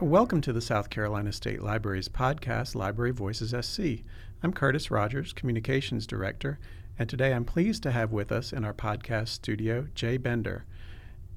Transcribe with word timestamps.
Welcome 0.00 0.42
to 0.42 0.52
the 0.52 0.60
South 0.60 0.90
Carolina 0.90 1.32
State 1.32 1.60
Library's 1.60 2.08
podcast, 2.08 2.76
Library 2.76 3.10
Voices 3.10 3.52
SC. 3.66 4.04
I'm 4.44 4.52
Curtis 4.52 4.92
Rogers, 4.92 5.32
Communications 5.32 6.06
Director, 6.06 6.60
and 7.00 7.08
today 7.08 7.32
I'm 7.32 7.44
pleased 7.44 7.82
to 7.82 7.90
have 7.90 8.12
with 8.12 8.30
us 8.30 8.52
in 8.52 8.64
our 8.64 8.72
podcast 8.72 9.30
studio 9.30 9.88
Jay 9.96 10.16
Bender. 10.16 10.64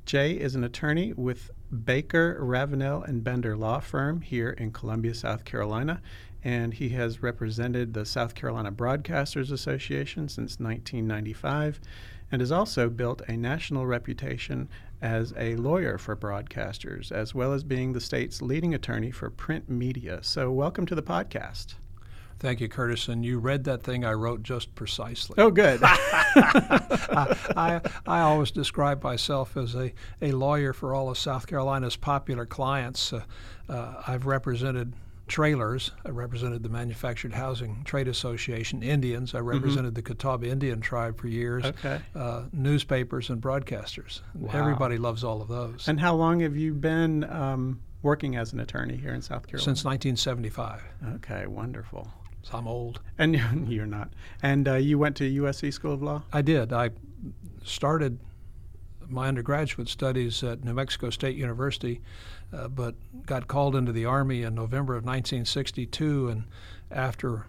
Jay 0.05 0.33
is 0.33 0.53
an 0.53 0.63
attorney 0.63 1.11
with 1.11 1.49
Baker, 1.85 2.37
Ravenel, 2.39 3.01
and 3.01 3.23
Bender 3.23 3.57
Law 3.57 3.79
Firm 3.79 4.21
here 4.21 4.51
in 4.51 4.71
Columbia, 4.71 5.15
South 5.15 5.43
Carolina, 5.43 5.99
and 6.43 6.75
he 6.75 6.89
has 6.89 7.23
represented 7.23 7.95
the 7.95 8.05
South 8.05 8.35
Carolina 8.35 8.71
Broadcasters 8.71 9.51
Association 9.51 10.29
since 10.29 10.59
1995 10.59 11.79
and 12.31 12.41
has 12.41 12.51
also 12.51 12.89
built 12.89 13.23
a 13.27 13.35
national 13.35 13.87
reputation 13.87 14.69
as 15.01 15.33
a 15.37 15.55
lawyer 15.55 15.97
for 15.97 16.15
broadcasters, 16.15 17.11
as 17.11 17.33
well 17.33 17.53
as 17.53 17.63
being 17.63 17.93
the 17.93 18.01
state's 18.01 18.41
leading 18.41 18.73
attorney 18.73 19.11
for 19.11 19.29
print 19.29 19.69
media. 19.69 20.19
So, 20.21 20.51
welcome 20.51 20.85
to 20.85 20.95
the 20.95 21.01
podcast. 21.01 21.73
Thank 22.41 22.59
you, 22.59 22.67
Curtis. 22.67 23.07
And 23.07 23.23
you 23.23 23.37
read 23.37 23.65
that 23.65 23.83
thing 23.83 24.03
I 24.03 24.13
wrote 24.13 24.41
just 24.41 24.73
precisely. 24.73 25.35
Oh, 25.37 25.51
good. 25.51 25.79
I, 25.83 27.37
I, 27.55 27.81
I, 28.07 28.21
always 28.21 28.49
describe 28.49 29.03
myself 29.03 29.55
as 29.55 29.75
a, 29.75 29.93
a 30.23 30.31
lawyer 30.31 30.73
for 30.73 30.95
all 30.95 31.11
of 31.11 31.19
South 31.19 31.45
Carolina's 31.45 31.95
popular 31.95 32.47
clients. 32.47 33.13
Uh, 33.13 33.21
uh, 33.69 34.01
I've 34.07 34.25
represented 34.25 34.93
trailers. 35.27 35.91
I 36.05 36.09
represented 36.09 36.63
the 36.63 36.69
Manufactured 36.69 37.33
Housing 37.33 37.83
Trade 37.83 38.07
Association, 38.07 38.83
Indians. 38.83 39.33
I 39.33 39.39
mm-hmm. 39.39 39.47
represented 39.47 39.93
mm-hmm. 39.93 39.95
the 39.95 40.01
Catawba 40.01 40.47
Indian 40.47 40.81
tribe 40.81 41.19
for 41.19 41.27
years. 41.27 41.65
Okay. 41.65 42.01
Uh, 42.15 42.43
newspapers 42.51 43.29
and 43.29 43.41
broadcasters. 43.41 44.21
Wow. 44.33 44.51
Everybody 44.53 44.97
loves 44.97 45.23
all 45.23 45.41
of 45.41 45.47
those. 45.47 45.87
And 45.87 45.99
how 45.99 46.15
long 46.15 46.41
have 46.41 46.55
you 46.55 46.73
been 46.73 47.23
um, 47.25 47.81
working 48.01 48.35
as 48.35 48.53
an 48.53 48.59
attorney 48.59 48.97
here 48.97 49.13
in 49.13 49.21
South 49.21 49.47
Carolina? 49.47 49.63
Since 49.63 49.85
1975. 49.85 50.81
Okay, 51.15 51.47
wonderful. 51.47 52.11
So 52.43 52.57
I'm 52.57 52.67
old. 52.67 53.01
And 53.17 53.35
you're 53.67 53.85
not. 53.85 54.09
And 54.41 54.67
uh, 54.67 54.75
you 54.75 54.97
went 54.97 55.15
to 55.17 55.23
USC 55.23 55.73
School 55.73 55.93
of 55.93 56.01
Law? 56.01 56.23
I 56.33 56.41
did. 56.41 56.73
I 56.73 56.89
started 57.63 58.19
my 59.07 59.27
undergraduate 59.27 59.89
studies 59.89 60.43
at 60.43 60.63
New 60.63 60.73
Mexico 60.73 61.09
State 61.09 61.35
University, 61.35 62.01
uh, 62.53 62.67
but 62.67 62.95
got 63.25 63.47
called 63.47 63.75
into 63.75 63.91
the 63.91 64.05
Army 64.05 64.43
in 64.43 64.55
November 64.55 64.93
of 64.93 65.03
1962. 65.03 66.27
And 66.29 66.43
after 66.89 67.45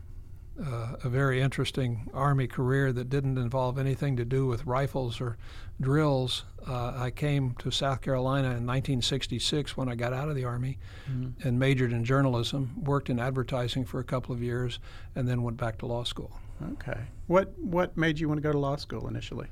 uh, 0.65 0.97
a 1.03 1.09
very 1.09 1.41
interesting 1.41 2.11
Army 2.13 2.47
career 2.47 2.93
that 2.93 3.09
didn't 3.09 3.39
involve 3.39 3.79
anything 3.79 4.17
to 4.17 4.25
do 4.25 4.47
with 4.47 4.65
rifles 4.67 5.21
or 5.21 5.37
drills, 5.81 6.45
uh, 6.69 6.93
I 6.97 7.11
came 7.11 7.55
to 7.59 7.71
South 7.71 8.01
Carolina 8.01 8.49
in 8.49 8.67
1966 8.67 9.77
when 9.77 9.89
I 9.89 9.95
got 9.95 10.13
out 10.13 10.29
of 10.29 10.37
the 10.37 10.45
Army 10.45 10.79
mm-hmm. 11.11 11.47
and 11.47 11.59
majored 11.59 11.93
in 11.93 12.05
journalism, 12.05 12.73
worked 12.85 13.11
in 13.11 13.19
advertising 13.19 13.85
for 13.85 13.99
a 13.99 14.05
couple 14.05 14.35
of 14.35 14.43
years, 14.43 14.79
and 15.17 15.27
then 15.27 15.43
went 15.43 15.57
back 15.57 15.79
to 15.79 15.87
law 15.87 16.05
school. 16.05 16.39
Okay. 16.75 17.01
What, 17.27 17.59
what 17.59 17.97
made 17.97 18.21
you 18.21 18.29
want 18.29 18.39
to 18.39 18.43
go 18.43 18.53
to 18.53 18.59
law 18.59 18.77
school 18.77 19.09
initially? 19.09 19.49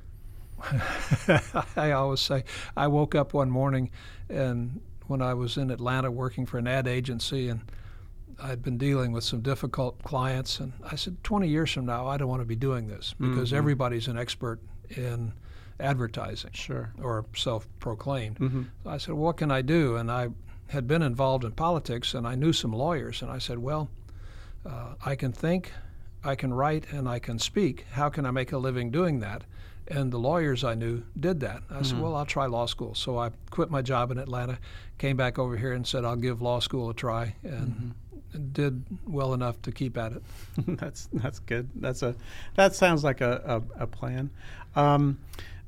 I 1.77 1.93
always 1.93 2.21
say 2.21 2.45
I 2.77 2.87
woke 2.87 3.15
up 3.15 3.33
one 3.33 3.51
morning 3.51 3.91
and 4.29 4.81
when 5.11 5.21
I 5.21 5.35
was 5.35 5.57
in 5.57 5.73
Atlanta 5.73 6.09
working 6.09 6.47
for 6.47 6.59
an 6.59 6.69
ad 6.69 6.87
agency 6.87 7.49
and 7.49 7.61
I'd 8.41 8.63
been 8.63 8.79
dealing 8.79 9.11
with 9.11 9.25
some 9.25 9.41
difficult 9.41 10.01
clients 10.05 10.61
and 10.61 10.73
I 10.89 10.95
said 10.95 11.23
20 11.25 11.49
years 11.49 11.73
from 11.73 11.87
now 11.87 12.07
I 12.07 12.17
don't 12.17 12.29
want 12.29 12.43
to 12.43 12.47
be 12.47 12.57
doing 12.57 12.87
this 12.87 13.15
because 13.19 13.49
mm-hmm. 13.49 13.59
everybody's 13.59 14.07
an 14.07 14.17
expert 14.17 14.61
in 14.91 15.33
advertising 15.81 16.53
sure 16.53 16.93
or 17.03 17.25
self-proclaimed. 17.35 18.39
Mm-hmm. 18.39 18.63
So 18.85 18.91
I 18.91 18.99
said 18.99 19.15
well, 19.15 19.25
what 19.25 19.37
can 19.37 19.51
I 19.51 19.63
do 19.63 19.97
and 19.97 20.13
I 20.13 20.29
had 20.69 20.87
been 20.87 21.03
involved 21.03 21.43
in 21.43 21.51
politics 21.53 22.15
and 22.15 22.25
I 22.25 22.37
knew 22.37 22.53
some 22.53 22.73
lawyers 22.73 23.21
and 23.21 23.33
I 23.33 23.39
said 23.39 23.59
well 23.59 23.91
uh, 24.65 24.95
I 25.05 25.17
can 25.17 25.33
think 25.33 25.73
I 26.23 26.37
can 26.37 26.55
write 26.55 26.93
and 26.93 27.09
I 27.09 27.19
can 27.19 27.41
speak. 27.41 27.87
How 27.93 28.11
can 28.11 28.27
I 28.27 28.31
make 28.31 28.53
a 28.53 28.59
living 28.59 28.93
doing 28.93 29.19
that? 29.21 29.43
And 29.91 30.13
the 30.13 30.19
lawyers 30.19 30.63
I 30.63 30.75
knew 30.75 31.03
did 31.19 31.41
that. 31.41 31.63
I 31.69 31.75
mm-hmm. 31.75 31.83
said, 31.83 32.01
well, 32.01 32.15
I'll 32.15 32.27
try 32.27 32.47
law 32.47 32.67
school. 32.67 32.95
So 32.95 33.19
I 33.19 33.31
quit 33.51 33.71
my 33.71 33.83
job 33.83 34.13
in 34.13 34.19
Atlanta, 34.19 34.59
came 34.99 35.17
back 35.17 35.39
over 35.39 35.57
here 35.57 35.73
and 35.73 35.87
said, 35.87 36.05
I'll 36.05 36.17
give 36.17 36.41
law 36.41 36.61
school 36.61 36.91
a 36.91 36.95
try, 36.95 37.35
and 37.43 37.95
mm-hmm. 38.33 38.53
did 38.53 38.85
well 39.07 39.35
enough 39.35 39.61
to 39.63 39.73
keep 39.73 39.99
at 39.99 40.13
it. 40.13 40.23
that's 40.79 41.09
that's 41.13 41.41
good. 41.41 41.69
That's 41.75 42.03
a 42.03 42.15
that 42.55 42.75
sounds 42.77 43.03
like 43.03 43.21
a, 43.21 43.63
a, 43.77 43.83
a 43.83 43.87
plan. 43.87 44.31
Um, 44.77 45.19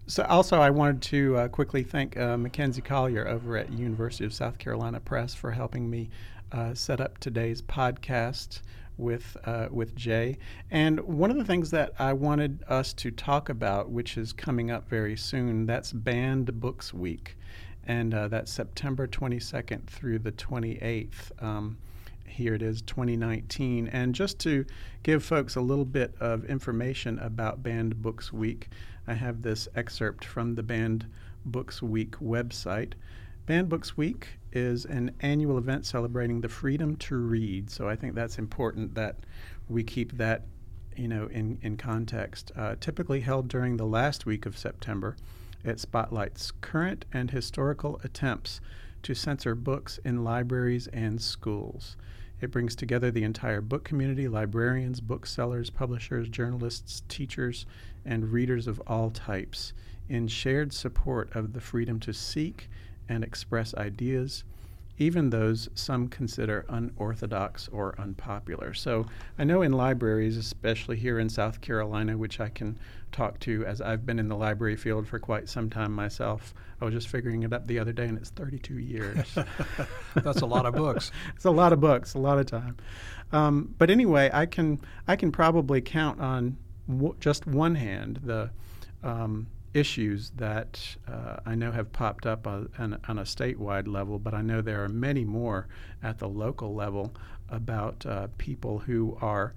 so 0.06 0.25
also, 0.25 0.60
I 0.60 0.71
wanted 0.71 1.03
to 1.03 1.37
uh, 1.37 1.49
quickly 1.49 1.83
thank 1.83 2.16
uh, 2.16 2.37
Mackenzie 2.37 2.81
Collier 2.81 3.27
over 3.27 3.56
at 3.56 3.72
University 3.72 4.25
of 4.25 4.34
South 4.34 4.59
Carolina 4.59 5.00
Press 5.00 5.34
for 5.34 5.50
helping 5.50 5.89
me 5.89 6.10
uh, 6.53 6.75
set 6.75 7.00
up 7.00 7.19
today's 7.19 7.62
podcast 7.62 8.60
with 9.02 9.36
uh, 9.44 9.68
with 9.70 9.94
Jay. 9.96 10.38
And 10.70 11.00
one 11.00 11.30
of 11.30 11.36
the 11.36 11.44
things 11.44 11.70
that 11.72 11.92
I 11.98 12.12
wanted 12.12 12.62
us 12.68 12.92
to 12.94 13.10
talk 13.10 13.48
about, 13.48 13.90
which 13.90 14.16
is 14.16 14.32
coming 14.32 14.70
up 14.70 14.88
very 14.88 15.16
soon, 15.16 15.66
that's 15.66 15.92
Banned 15.92 16.60
Books 16.60 16.94
Week, 16.94 17.36
and 17.86 18.14
uh, 18.14 18.28
that's 18.28 18.52
September 18.52 19.06
22nd 19.06 19.86
through 19.86 20.20
the 20.20 20.32
28th. 20.32 21.42
Um, 21.42 21.76
here 22.26 22.54
it 22.54 22.62
is, 22.62 22.82
2019. 22.82 23.88
And 23.88 24.14
just 24.14 24.38
to 24.41 24.64
give 25.02 25.22
folks 25.22 25.56
a 25.56 25.60
little 25.60 25.84
bit 25.84 26.14
of 26.18 26.44
information 26.46 27.18
about 27.18 27.62
Banned 27.62 28.00
Books 28.00 28.32
Week, 28.32 28.68
I 29.06 29.14
have 29.14 29.42
this 29.42 29.68
excerpt 29.74 30.24
from 30.24 30.54
the 30.54 30.62
Banned 30.62 31.06
Books 31.44 31.82
Week 31.82 32.12
website. 32.12 32.94
Banned 33.44 33.69
Books 33.69 33.97
Week 33.97 34.28
is 34.53 34.84
an 34.84 35.16
annual 35.20 35.58
event 35.58 35.84
celebrating 35.84 36.41
the 36.41 36.48
freedom 36.48 36.94
to 36.97 37.16
read. 37.16 37.70
So 37.70 37.88
I 37.88 37.97
think 37.97 38.14
that's 38.14 38.38
important 38.38 38.94
that 38.94 39.16
we 39.69 39.82
keep 39.82 40.12
that, 40.12 40.47
you 40.97 41.08
know, 41.08 41.26
in 41.26 41.58
in 41.60 41.76
context. 41.76 42.53
Uh, 42.54 42.76
typically 42.78 43.20
held 43.20 43.48
during 43.48 43.76
the 43.76 43.86
last 43.86 44.26
week 44.26 44.47
of 44.47 44.56
September, 44.56 45.16
it 45.64 45.80
spotlights 45.80 46.53
current 46.60 47.04
and 47.12 47.32
historical 47.32 48.00
attempts 48.04 48.60
to 49.03 49.12
censor 49.12 49.56
books 49.56 49.98
in 50.04 50.22
libraries 50.22 50.86
and 50.88 51.20
schools. 51.20 51.97
It 52.41 52.53
brings 52.53 52.76
together 52.76 53.10
the 53.10 53.24
entire 53.24 53.60
book 53.60 53.82
community 53.82 54.28
librarians, 54.28 55.00
booksellers, 55.00 55.69
publishers, 55.70 56.28
journalists, 56.28 57.03
teachers, 57.09 57.66
and 58.04 58.30
readers 58.30 58.69
of 58.69 58.80
all 58.86 59.10
types 59.10 59.72
in 60.09 60.28
shared 60.28 60.72
support 60.72 61.34
of 61.34 61.53
the 61.54 61.60
freedom 61.60 61.98
to 62.00 62.12
seek 62.12 62.69
and 63.12 63.22
express 63.22 63.74
ideas, 63.74 64.44
even 64.98 65.30
those 65.30 65.68
some 65.74 66.08
consider 66.08 66.64
unorthodox 66.68 67.68
or 67.68 67.94
unpopular. 67.98 68.74
So 68.74 69.06
I 69.38 69.44
know 69.44 69.62
in 69.62 69.72
libraries, 69.72 70.36
especially 70.36 70.96
here 70.96 71.18
in 71.18 71.28
South 71.28 71.60
Carolina, 71.60 72.16
which 72.16 72.40
I 72.40 72.48
can 72.48 72.78
talk 73.10 73.38
to 73.40 73.64
as 73.66 73.80
I've 73.80 74.06
been 74.06 74.18
in 74.18 74.28
the 74.28 74.36
library 74.36 74.76
field 74.76 75.06
for 75.06 75.18
quite 75.18 75.48
some 75.48 75.68
time 75.68 75.92
myself. 75.92 76.54
I 76.80 76.84
was 76.84 76.94
just 76.94 77.08
figuring 77.08 77.42
it 77.42 77.52
up 77.52 77.66
the 77.66 77.78
other 77.78 77.92
day, 77.92 78.06
and 78.06 78.18
it's 78.18 78.30
32 78.30 78.78
years. 78.78 79.38
That's 80.14 80.40
a 80.40 80.46
lot 80.46 80.66
of 80.66 80.74
books. 80.74 81.12
it's 81.36 81.44
a 81.44 81.50
lot 81.50 81.72
of 81.72 81.80
books, 81.80 82.14
a 82.14 82.18
lot 82.18 82.38
of 82.38 82.46
time. 82.46 82.76
Um, 83.32 83.74
but 83.78 83.90
anyway, 83.90 84.30
I 84.32 84.46
can 84.46 84.80
I 85.06 85.16
can 85.16 85.32
probably 85.32 85.80
count 85.80 86.20
on 86.20 86.56
w- 86.88 87.14
just 87.20 87.46
one 87.46 87.74
hand 87.74 88.20
the 88.24 88.50
um, 89.02 89.46
issues 89.75 90.31
that 90.37 90.97
uh, 91.09 91.37
I 91.47 91.55
know 91.55 91.72
have 91.72 91.93
popped 91.93 92.27
up 92.27 92.47
on, 92.47 92.69
on, 92.78 93.19
a 93.19 93.22
statewide 93.22 93.88
level, 93.88 94.19
but 94.19 94.34
I 94.34 94.43
know 94.43 94.60
there 94.60 94.84
are 94.84 94.88
many 94.88 95.25
more 95.25 95.66
at 96.03 96.19
the 96.19 96.28
local 96.28 96.75
level 96.75 97.12
about 97.49 98.05
uh, 98.05 98.28
people 98.38 98.81
who 98.81 99.16
are, 99.21 99.55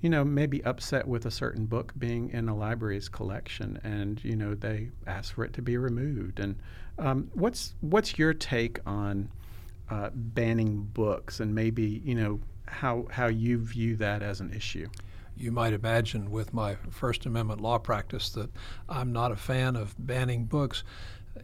you 0.00 0.08
know, 0.08 0.24
maybe 0.24 0.64
upset 0.64 1.06
with 1.06 1.26
a 1.26 1.30
certain 1.30 1.66
book 1.66 1.92
being 1.98 2.30
in 2.30 2.48
a 2.48 2.56
library's 2.56 3.08
collection, 3.08 3.78
and 3.84 4.22
you 4.24 4.36
know 4.36 4.54
they 4.54 4.90
ask 5.06 5.34
for 5.34 5.44
it 5.44 5.52
to 5.54 5.62
be 5.62 5.76
removed. 5.76 6.40
And 6.40 6.56
um, 6.98 7.30
what's 7.34 7.74
what's 7.80 8.18
your 8.18 8.32
take 8.32 8.80
on 8.86 9.30
uh, 9.90 10.10
banning 10.14 10.88
books, 10.94 11.40
and 11.40 11.54
maybe 11.54 12.02
you 12.04 12.14
know 12.14 12.40
how 12.66 13.06
how 13.10 13.26
you 13.26 13.58
view 13.58 13.96
that 13.96 14.22
as 14.22 14.40
an 14.40 14.52
issue? 14.52 14.88
You 15.38 15.52
might 15.52 15.72
imagine 15.72 16.30
with 16.30 16.52
my 16.52 16.76
First 16.90 17.26
Amendment 17.26 17.60
law 17.60 17.78
practice 17.78 18.30
that 18.30 18.50
I'm 18.88 19.12
not 19.12 19.32
a 19.32 19.36
fan 19.36 19.76
of 19.76 19.94
banning 19.98 20.44
books. 20.44 20.82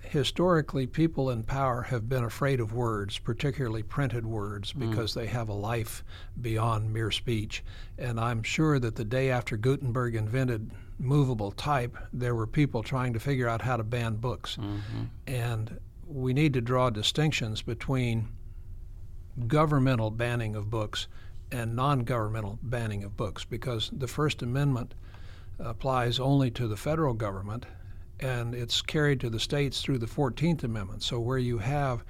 Historically, 0.02 0.86
people 0.86 1.30
in 1.30 1.44
power 1.44 1.82
have 1.82 2.08
been 2.08 2.24
afraid 2.24 2.58
of 2.58 2.74
words, 2.74 3.18
particularly 3.18 3.82
printed 3.82 4.26
words, 4.26 4.72
mm. 4.72 4.90
because 4.90 5.12
mm. 5.12 5.14
they 5.14 5.26
have 5.26 5.48
a 5.48 5.54
life 5.54 6.02
beyond 6.40 6.92
mere 6.92 7.12
speech. 7.12 7.62
And 7.96 8.18
I'm 8.18 8.42
sure 8.42 8.78
that 8.80 8.96
the 8.96 9.04
day 9.04 9.30
after 9.30 9.56
Gutenberg 9.56 10.16
invented 10.16 10.72
movable 10.98 11.52
type, 11.52 11.96
there 12.12 12.34
were 12.34 12.46
people 12.46 12.82
trying 12.82 13.12
to 13.12 13.20
figure 13.20 13.48
out 13.48 13.62
how 13.62 13.76
to 13.76 13.84
ban 13.84 14.16
books. 14.16 14.56
Mm-hmm. 14.56 15.04
And 15.28 15.78
we 16.06 16.32
need 16.34 16.52
to 16.54 16.60
draw 16.60 16.90
distinctions 16.90 17.62
between 17.62 18.28
governmental 19.46 20.10
banning 20.10 20.54
of 20.56 20.70
books 20.70 21.06
and 21.54 21.76
non 21.76 22.00
governmental 22.00 22.58
banning 22.62 23.04
of 23.04 23.16
books 23.16 23.44
because 23.44 23.88
the 23.92 24.08
First 24.08 24.42
Amendment 24.42 24.94
applies 25.60 26.18
only 26.18 26.50
to 26.50 26.66
the 26.66 26.76
federal 26.76 27.14
government 27.14 27.64
and 28.18 28.54
it's 28.54 28.82
carried 28.82 29.20
to 29.20 29.30
the 29.30 29.38
states 29.40 29.80
through 29.80 29.98
the 29.98 30.06
14th 30.06 30.64
Amendment. 30.64 31.02
So, 31.02 31.20
where 31.20 31.38
you 31.38 31.58
have 31.58 32.04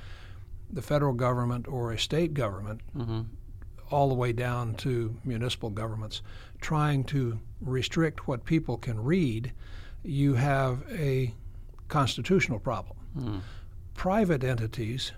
the 0.71 0.83
federal 0.83 1.13
government 1.13 1.69
or 1.69 1.93
a 1.93 1.99
state 1.99 2.33
government, 2.35 2.81
Mm-hmm. 2.97 3.21
all 3.91 4.09
the 4.09 4.15
way 4.15 4.33
down 4.33 4.75
to 4.77 5.15
municipal 5.25 5.71
governments, 5.71 6.23
trying 6.61 7.05
to 7.05 7.39
restrict 7.61 8.27
what 8.27 8.45
people 8.45 8.77
can 8.79 9.03
read, 9.03 9.53
you 10.03 10.35
have 10.35 10.83
a 10.91 11.35
constitutional 11.89 12.59
problem. 12.59 12.97
Mm. 13.17 13.41
Private 13.95 14.43
entities, 14.43 15.13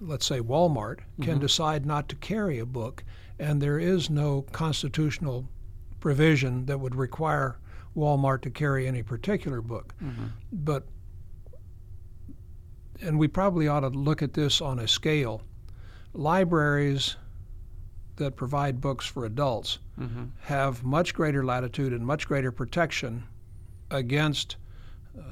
let's 0.00 0.26
say 0.26 0.40
Walmart, 0.40 1.00
can 1.20 1.38
decide 1.38 1.84
not 1.86 2.08
to 2.08 2.16
carry 2.16 2.58
a 2.58 2.66
book, 2.66 3.04
and 3.42 3.60
there 3.60 3.78
is 3.78 4.08
no 4.08 4.42
constitutional 4.52 5.48
provision 5.98 6.64
that 6.66 6.78
would 6.78 6.94
require 6.94 7.58
Walmart 7.96 8.40
to 8.42 8.50
carry 8.50 8.86
any 8.86 9.02
particular 9.02 9.60
book. 9.60 9.94
Mm-hmm. 10.02 10.26
But, 10.52 10.86
and 13.00 13.18
we 13.18 13.26
probably 13.26 13.66
ought 13.66 13.80
to 13.80 13.88
look 13.88 14.22
at 14.22 14.32
this 14.34 14.60
on 14.60 14.78
a 14.78 14.86
scale. 14.86 15.42
Libraries 16.14 17.16
that 18.16 18.36
provide 18.36 18.80
books 18.80 19.06
for 19.06 19.24
adults 19.24 19.78
Mm-hmm. 20.00 20.24
have 20.44 20.82
much 20.82 21.12
greater 21.12 21.44
latitude 21.44 21.92
and 21.92 22.04
much 22.04 22.26
greater 22.26 22.50
protection 22.50 23.24
against 23.90 24.56
uh, 25.16 25.22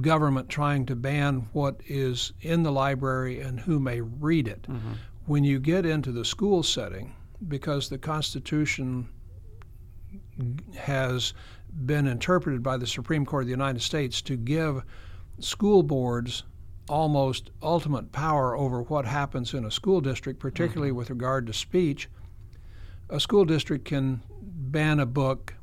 government 0.00 0.48
trying 0.48 0.86
to 0.86 0.96
ban 0.96 1.46
what 1.52 1.82
is 1.86 2.32
in 2.40 2.62
the 2.62 2.72
library 2.72 3.40
and 3.40 3.60
who 3.60 3.78
may 3.78 4.00
read 4.00 4.48
it. 4.48 4.62
Mm-hmm. 4.62 4.92
When 5.26 5.44
you 5.44 5.60
get 5.60 5.84
into 5.84 6.10
the 6.10 6.24
school 6.24 6.62
setting, 6.62 7.14
because 7.46 7.88
the 7.88 7.98
Constitution 7.98 9.08
has 10.76 11.34
been 11.84 12.06
interpreted 12.06 12.62
by 12.62 12.76
the 12.76 12.86
Supreme 12.86 13.26
Court 13.26 13.42
of 13.42 13.46
the 13.46 13.52
United 13.52 13.82
States 13.82 14.22
to 14.22 14.36
give 14.36 14.82
school 15.38 15.82
boards 15.82 16.44
almost 16.88 17.50
ultimate 17.62 18.10
power 18.12 18.56
over 18.56 18.82
what 18.82 19.04
happens 19.04 19.52
in 19.54 19.64
a 19.64 19.70
school 19.70 20.00
district, 20.00 20.40
particularly 20.40 20.90
with 20.90 21.10
regard 21.10 21.46
to 21.46 21.52
speech. 21.52 22.08
A 23.10 23.20
school 23.20 23.44
district 23.44 23.84
can 23.84 24.22
ban 24.42 24.98
a 24.98 25.06
book 25.06 25.54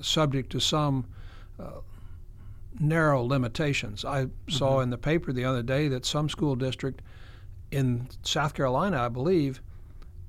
subject 0.00 0.50
to 0.52 0.60
some 0.60 1.06
uh, 1.58 1.80
narrow 2.78 3.22
limitations. 3.22 4.04
I 4.04 4.26
saw 4.48 4.80
in 4.80 4.90
the 4.90 4.98
paper 4.98 5.32
the 5.32 5.44
other 5.44 5.62
day 5.62 5.88
that 5.88 6.06
some 6.06 6.28
school 6.28 6.56
district 6.56 7.02
in 7.70 8.08
South 8.22 8.54
Carolina, 8.54 9.02
I 9.02 9.08
believe, 9.08 9.60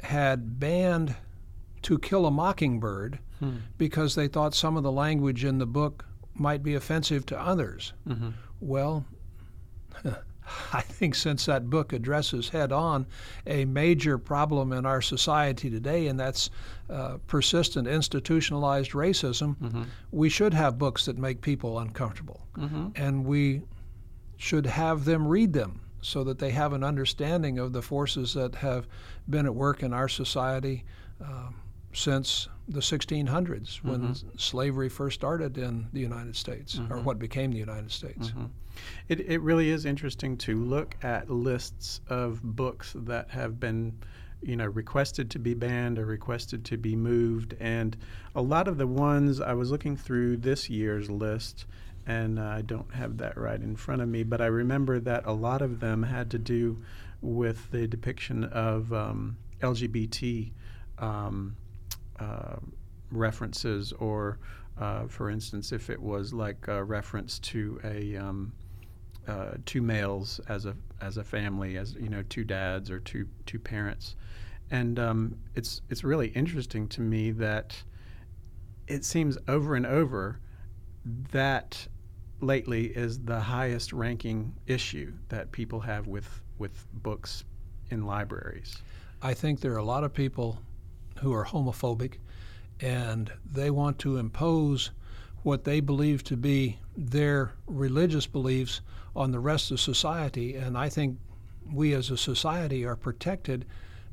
had 0.03 0.59
banned 0.59 1.15
To 1.83 1.97
Kill 1.99 2.25
a 2.25 2.31
Mockingbird 2.31 3.19
Hmm. 3.39 3.57
because 3.79 4.13
they 4.13 4.27
thought 4.27 4.53
some 4.53 4.77
of 4.77 4.83
the 4.83 4.91
language 4.91 5.43
in 5.43 5.57
the 5.57 5.65
book 5.65 6.05
might 6.35 6.61
be 6.61 6.75
offensive 6.75 7.25
to 7.27 7.39
others. 7.39 7.93
Mm-hmm. 8.07 8.29
Well, 8.59 9.03
I 10.73 10.81
think 10.81 11.15
since 11.15 11.45
that 11.45 11.69
book 11.69 11.91
addresses 11.93 12.49
head 12.49 12.71
on 12.71 13.05
a 13.47 13.65
major 13.65 14.17
problem 14.17 14.73
in 14.73 14.85
our 14.85 15.01
society 15.01 15.69
today, 15.69 16.07
and 16.07 16.19
that's 16.19 16.49
uh, 16.89 17.17
persistent 17.27 17.87
institutionalized 17.87 18.91
racism, 18.91 19.55
Mm-hmm. 19.57 19.83
we 20.11 20.29
should 20.29 20.53
have 20.53 20.77
books 20.77 21.05
that 21.05 21.17
make 21.17 21.41
people 21.41 21.79
uncomfortable. 21.79 22.45
Mm-hmm. 22.57 22.89
And 22.95 23.25
we 23.25 23.61
should 24.37 24.65
have 24.65 25.05
them 25.05 25.27
read 25.27 25.53
them 25.53 25.80
so 26.01 26.23
that 26.23 26.39
they 26.39 26.51
have 26.51 26.73
an 26.73 26.83
understanding 26.83 27.59
of 27.59 27.73
the 27.73 27.81
forces 27.81 28.33
that 28.33 28.55
have 28.55 28.87
been 29.29 29.45
at 29.45 29.55
work 29.55 29.83
in 29.83 29.93
our 29.93 30.07
society 30.09 30.83
um, 31.21 31.55
since 31.93 32.47
the 32.67 32.79
1600s 32.79 33.83
when 33.83 34.15
slavery 34.37 34.89
first 34.89 35.15
started 35.15 35.57
in 35.57 35.87
the 35.93 35.99
United 35.99 36.35
States, 36.35 36.79
or 36.89 36.97
what 36.99 37.19
became 37.19 37.51
the 37.51 37.57
United 37.57 37.91
States. 37.91 38.29
Mm-hmm. 38.29 38.45
It, 39.09 39.19
it 39.19 39.41
really 39.41 39.69
is 39.69 39.85
interesting 39.85 40.37
to 40.37 40.55
look 40.55 40.95
at 41.03 41.29
lists 41.29 41.99
of 42.07 42.41
books 42.41 42.93
that 42.95 43.29
have 43.31 43.59
been, 43.59 43.93
you 44.41 44.55
know, 44.55 44.67
requested 44.67 45.29
to 45.31 45.39
be 45.39 45.53
banned 45.53 45.99
or 45.99 46.05
requested 46.05 46.63
to 46.65 46.77
be 46.77 46.95
moved. 46.95 47.55
And 47.59 47.97
a 48.33 48.41
lot 48.41 48.69
of 48.69 48.77
the 48.77 48.87
ones 48.87 49.41
I 49.41 49.53
was 49.53 49.69
looking 49.69 49.97
through 49.97 50.37
this 50.37 50.69
year's 50.69 51.11
list, 51.11 51.65
and 52.11 52.39
I 52.39 52.61
don't 52.61 52.93
have 52.93 53.17
that 53.19 53.37
right 53.37 53.59
in 53.59 53.75
front 53.75 54.01
of 54.01 54.09
me, 54.09 54.23
but 54.23 54.41
I 54.41 54.47
remember 54.47 54.99
that 54.99 55.25
a 55.25 55.31
lot 55.31 55.61
of 55.61 55.79
them 55.79 56.03
had 56.03 56.29
to 56.31 56.37
do 56.37 56.81
with 57.21 57.71
the 57.71 57.87
depiction 57.87 58.43
of 58.45 58.91
um, 58.91 59.37
LGBT 59.61 60.51
um, 60.99 61.55
uh, 62.19 62.57
references 63.11 63.93
or 63.93 64.39
uh, 64.77 65.05
for 65.07 65.29
instance, 65.29 65.71
if 65.71 65.89
it 65.89 66.01
was 66.01 66.33
like 66.33 66.67
a 66.67 66.83
reference 66.83 67.39
to 67.39 67.79
a 67.83 68.15
um, 68.15 68.51
uh, 69.27 69.51
two 69.65 69.81
males 69.81 70.39
as 70.49 70.65
a 70.65 70.75
as 71.01 71.17
a 71.17 71.23
family, 71.23 71.77
as 71.77 71.93
you 71.93 72.09
know, 72.09 72.23
two 72.23 72.43
dads 72.43 72.89
or 72.89 72.99
two 72.99 73.27
two 73.45 73.59
parents, 73.59 74.15
and 74.71 74.97
um, 74.97 75.37
it's 75.55 75.81
it's 75.89 76.03
really 76.03 76.29
interesting 76.29 76.87
to 76.87 77.01
me 77.01 77.31
that 77.31 77.83
it 78.87 79.05
seems 79.05 79.37
over 79.47 79.75
and 79.75 79.85
over 79.85 80.39
that 81.05 81.87
lately 82.41 82.87
is 82.87 83.19
the 83.19 83.39
highest 83.39 83.93
ranking 83.93 84.53
issue 84.67 85.13
that 85.29 85.51
people 85.51 85.79
have 85.79 86.07
with 86.07 86.41
with 86.57 86.85
books 87.01 87.43
in 87.89 88.05
libraries. 88.05 88.77
I 89.21 89.33
think 89.33 89.59
there 89.59 89.73
are 89.73 89.77
a 89.77 89.83
lot 89.83 90.03
of 90.03 90.13
people 90.13 90.59
who 91.19 91.33
are 91.33 91.45
homophobic 91.45 92.15
and 92.79 93.31
they 93.51 93.69
want 93.69 93.99
to 93.99 94.17
impose 94.17 94.91
what 95.43 95.63
they 95.63 95.79
believe 95.79 96.23
to 96.23 96.37
be 96.37 96.77
their 96.95 97.53
religious 97.67 98.27
beliefs 98.27 98.81
on 99.15 99.31
the 99.31 99.39
rest 99.39 99.71
of 99.71 99.79
society. 99.79 100.55
And 100.55 100.77
I 100.77 100.89
think 100.89 101.17
we 101.71 101.93
as 101.93 102.09
a 102.09 102.17
society 102.17 102.85
are 102.85 102.95
protected 102.95 103.65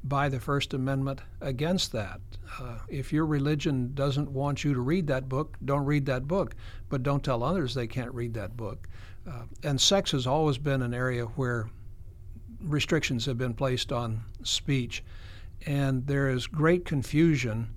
by 0.08 0.28
the 0.28 0.40
First 0.40 0.74
Amendment 0.74 1.20
against 1.40 1.92
that. 1.92 2.20
Uh, 2.60 2.78
if 2.88 3.12
your 3.12 3.26
religion 3.26 3.92
doesn't 3.94 4.30
want 4.30 4.64
you 4.64 4.72
to 4.74 4.80
read 4.80 5.06
that 5.08 5.28
book, 5.28 5.56
don't 5.64 5.84
read 5.84 6.06
that 6.06 6.26
book, 6.26 6.54
but 6.88 7.02
don't 7.02 7.22
tell 7.22 7.42
others 7.42 7.74
they 7.74 7.86
can't 7.86 8.12
read 8.14 8.34
that 8.34 8.56
book. 8.56 8.88
Uh, 9.28 9.42
and 9.62 9.80
sex 9.80 10.12
has 10.12 10.26
always 10.26 10.56
been 10.56 10.82
an 10.82 10.94
area 10.94 11.24
where 11.24 11.68
restrictions 12.62 13.26
have 13.26 13.38
been 13.38 13.54
placed 13.54 13.92
on 13.92 14.22
speech. 14.42 15.04
And 15.66 16.06
there 16.06 16.30
is 16.30 16.46
great 16.46 16.84
confusion 16.84 17.74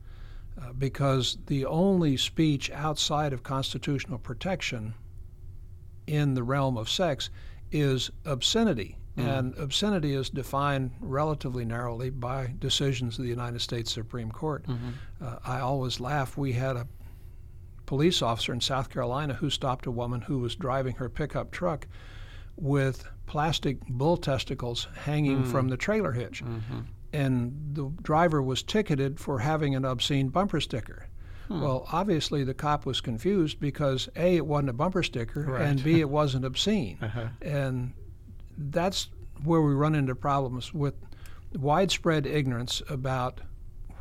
uh, 0.61 0.73
because 0.73 1.37
the 1.47 1.65
only 1.65 2.17
speech 2.17 2.69
outside 2.71 3.33
of 3.33 3.43
constitutional 3.43 4.19
protection 4.19 4.93
in 6.07 6.33
the 6.33 6.43
realm 6.43 6.77
of 6.77 6.89
sex 6.89 7.29
is 7.71 8.11
obscenity. 8.25 8.97
Mm-hmm. 9.17 9.29
And 9.29 9.57
obscenity 9.57 10.13
is 10.13 10.29
defined 10.29 10.91
relatively 11.01 11.65
narrowly 11.65 12.09
by 12.09 12.53
decisions 12.59 13.17
of 13.17 13.23
the 13.23 13.29
United 13.29 13.59
States 13.59 13.91
Supreme 13.91 14.31
Court. 14.31 14.65
Mm-hmm. 14.65 14.89
Uh, 15.21 15.35
I 15.45 15.59
always 15.59 15.99
laugh. 15.99 16.37
We 16.37 16.53
had 16.53 16.77
a 16.77 16.87
police 17.85 18.21
officer 18.21 18.53
in 18.53 18.61
South 18.61 18.89
Carolina 18.89 19.33
who 19.33 19.49
stopped 19.49 19.85
a 19.85 19.91
woman 19.91 20.21
who 20.21 20.39
was 20.39 20.55
driving 20.55 20.95
her 20.95 21.09
pickup 21.09 21.51
truck 21.51 21.87
with 22.55 23.05
plastic 23.25 23.81
bull 23.87 24.15
testicles 24.17 24.87
hanging 24.95 25.43
mm. 25.43 25.51
from 25.51 25.67
the 25.67 25.77
trailer 25.77 26.13
hitch. 26.13 26.43
Mm-hmm. 26.43 26.79
And 27.11 27.53
the 27.73 27.91
driver 28.01 28.41
was 28.41 28.63
ticketed 28.63 29.19
for 29.19 29.39
having 29.39 29.75
an 29.75 29.83
obscene 29.83 30.29
bumper 30.29 30.61
sticker. 30.61 31.07
Hmm. 31.49 31.61
Well, 31.61 31.85
obviously, 31.91 32.45
the 32.45 32.53
cop 32.53 32.85
was 32.85 33.01
confused 33.01 33.59
because 33.59 34.07
A, 34.15 34.37
it 34.37 34.45
wasn't 34.45 34.69
a 34.69 34.73
bumper 34.73 35.03
sticker, 35.03 35.41
Right. 35.41 35.61
and 35.63 35.83
B, 35.83 35.99
it 35.99 36.09
wasn't 36.09 36.45
obscene. 36.45 36.97
Uh-huh. 37.01 37.27
And 37.41 37.91
that's 38.57 39.09
where 39.43 39.61
we 39.61 39.73
run 39.73 39.95
into 39.95 40.15
problems 40.15 40.73
with 40.73 40.93
widespread 41.53 42.25
ignorance 42.25 42.81
about 42.89 43.41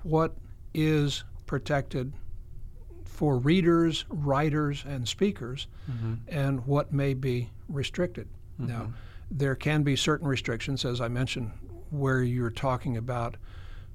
what 0.03 0.37
is 0.75 1.25
protected 1.47 2.13
for 3.05 3.37
readers, 3.39 4.05
writers, 4.09 4.85
and 4.87 5.07
speakers, 5.07 5.67
mm-hmm. 5.91 6.15
and 6.29 6.65
what 6.67 6.93
may 6.93 7.13
be 7.13 7.51
restricted. 7.69 8.29
Mm-hmm. 8.61 8.69
Now, 8.69 8.93
there 9.31 9.55
can 9.55 9.83
be 9.83 9.97
certain 9.97 10.27
restrictions, 10.27 10.85
as 10.85 11.01
I 11.01 11.09
mentioned, 11.09 11.51
where 11.91 12.23
you're 12.23 12.51
talking 12.51 12.97
about 12.97 13.37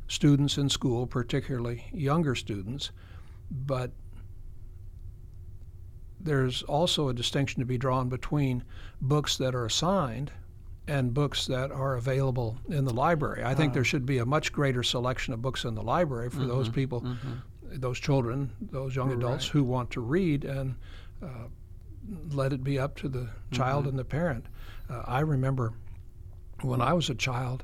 students 0.08 0.58
in 0.58 0.70
school, 0.70 1.08
particularly 1.08 1.86
younger 1.92 2.36
students, 2.36 2.92
but 3.50 3.92
there's 6.20 6.64
also 6.64 7.10
a 7.10 7.14
distinction 7.14 7.60
to 7.60 7.66
be 7.66 7.78
drawn 7.78 8.10
between 8.10 8.64
books 9.02 9.38
that 9.38 9.56
are 9.56 9.66
assigned 9.66 10.32
and 10.88 11.14
books 11.14 11.48
that 11.48 11.72
are 11.72 11.96
available 11.96 12.58
in 12.70 12.86
the 12.86 12.94
library. 12.94 13.44
I 13.44 13.56
think 13.56 13.74
there 13.74 13.84
should 13.84 14.06
be 14.06 14.20
a 14.20 14.26
much 14.26 14.52
greater 14.52 14.84
selection 14.84 15.34
of 15.34 15.42
books 15.42 15.66
in 15.66 15.74
the 15.76 15.82
library 15.82 16.30
for 16.30 16.46
those 16.46 16.70
people, 16.70 17.06
those 17.64 18.00
children, 18.00 18.52
those 18.72 18.96
young 18.96 19.12
adults 19.12 19.46
Right. 19.48 19.52
who 19.54 19.64
want 19.64 19.90
to 19.92 20.02
read, 20.02 20.46
and 20.46 20.76
uh, 21.24 21.48
let 22.32 22.54
it 22.54 22.64
be 22.64 22.78
up 22.78 22.96
to 22.98 23.10
the 23.10 23.28
child 23.52 23.88
and 23.88 23.98
the 23.98 24.06
parent. 24.06 24.46
Uh, 24.90 25.02
I 25.06 25.22
remember 25.22 25.74
when 26.62 26.82
I 26.82 26.94
was 26.94 27.10
a 27.10 27.16
child 27.16 27.64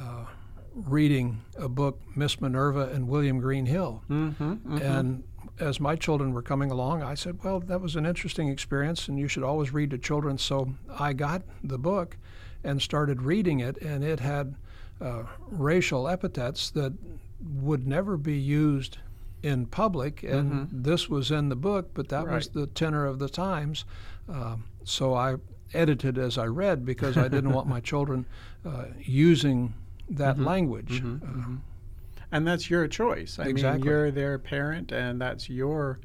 uh, 0.00 0.26
reading 0.74 1.40
a 1.58 1.68
book, 1.68 2.00
Miss 2.14 2.40
Minerva 2.40 2.90
and 2.94 3.08
William 3.08 3.40
Green 3.40 3.66
Hill. 3.66 4.02
Mm-hmm. 4.08 4.78
And 4.78 5.24
as 5.58 5.80
my 5.80 5.96
children 5.96 6.32
were 6.32 6.42
coming 6.42 6.70
along, 6.70 7.02
I 7.02 7.14
said, 7.14 7.40
Well, 7.42 7.60
that 7.60 7.80
was 7.80 7.96
an 7.96 8.06
interesting 8.06 8.48
experience, 8.48 9.08
and 9.08 9.18
you 9.18 9.26
should 9.28 9.42
always 9.42 9.72
read 9.72 9.90
to 9.90 9.98
children. 9.98 10.38
So 10.38 10.72
I 10.98 11.12
got 11.12 11.42
the 11.62 11.78
book, 11.78 12.16
and 12.64 12.80
started 12.80 13.22
reading 13.22 13.60
it, 13.60 13.76
and 13.82 14.04
it 14.04 14.20
had 14.20 14.54
uh, 15.00 15.24
racial 15.48 16.08
epithets 16.08 16.70
that 16.70 16.92
would 17.40 17.86
never 17.86 18.16
be 18.16 18.38
used 18.38 18.98
in 19.42 19.66
public, 19.66 20.22
and 20.22 20.52
mm-hmm. 20.52 20.82
this 20.82 21.08
was 21.08 21.30
in 21.30 21.48
the 21.48 21.56
book, 21.56 21.90
but 21.94 22.08
that 22.08 22.26
right. 22.26 22.36
was 22.36 22.48
the 22.48 22.66
tenor 22.68 23.06
of 23.06 23.18
the 23.18 23.28
times. 23.28 23.84
Um, 24.28 24.64
so 24.84 25.14
I 25.14 25.36
edited 25.74 26.18
as 26.18 26.38
I 26.38 26.46
read 26.46 26.84
because 26.84 27.16
I 27.16 27.28
didn't 27.28 27.52
want 27.52 27.66
my 27.66 27.80
children 27.92 28.26
uh, 28.64 28.84
using 29.00 29.74
that 30.10 30.36
mm-hmm. 30.36 30.46
language. 30.46 31.02
Mm-hmm. 31.02 31.24
Uh, 31.24 31.32
mm-hmm. 31.32 31.56
and 32.30 32.46
that's 32.46 32.70
your 32.70 32.86
choice. 32.86 33.38
I 33.38 33.46
exactly. 33.46 33.82
mean, 33.82 33.90
you're 33.90 34.10
their 34.10 34.38
parent, 34.38 34.92
and 34.92 35.20
that's 35.20 35.48
your, 35.48 35.98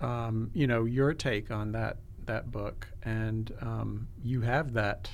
um, 0.00 0.50
you 0.52 0.66
know, 0.66 0.84
your 0.84 1.14
take 1.14 1.50
on 1.50 1.72
that 1.72 1.98
that 2.26 2.52
book, 2.52 2.86
and 3.02 3.52
um, 3.60 4.06
you 4.22 4.40
have 4.42 4.72
that 4.74 5.10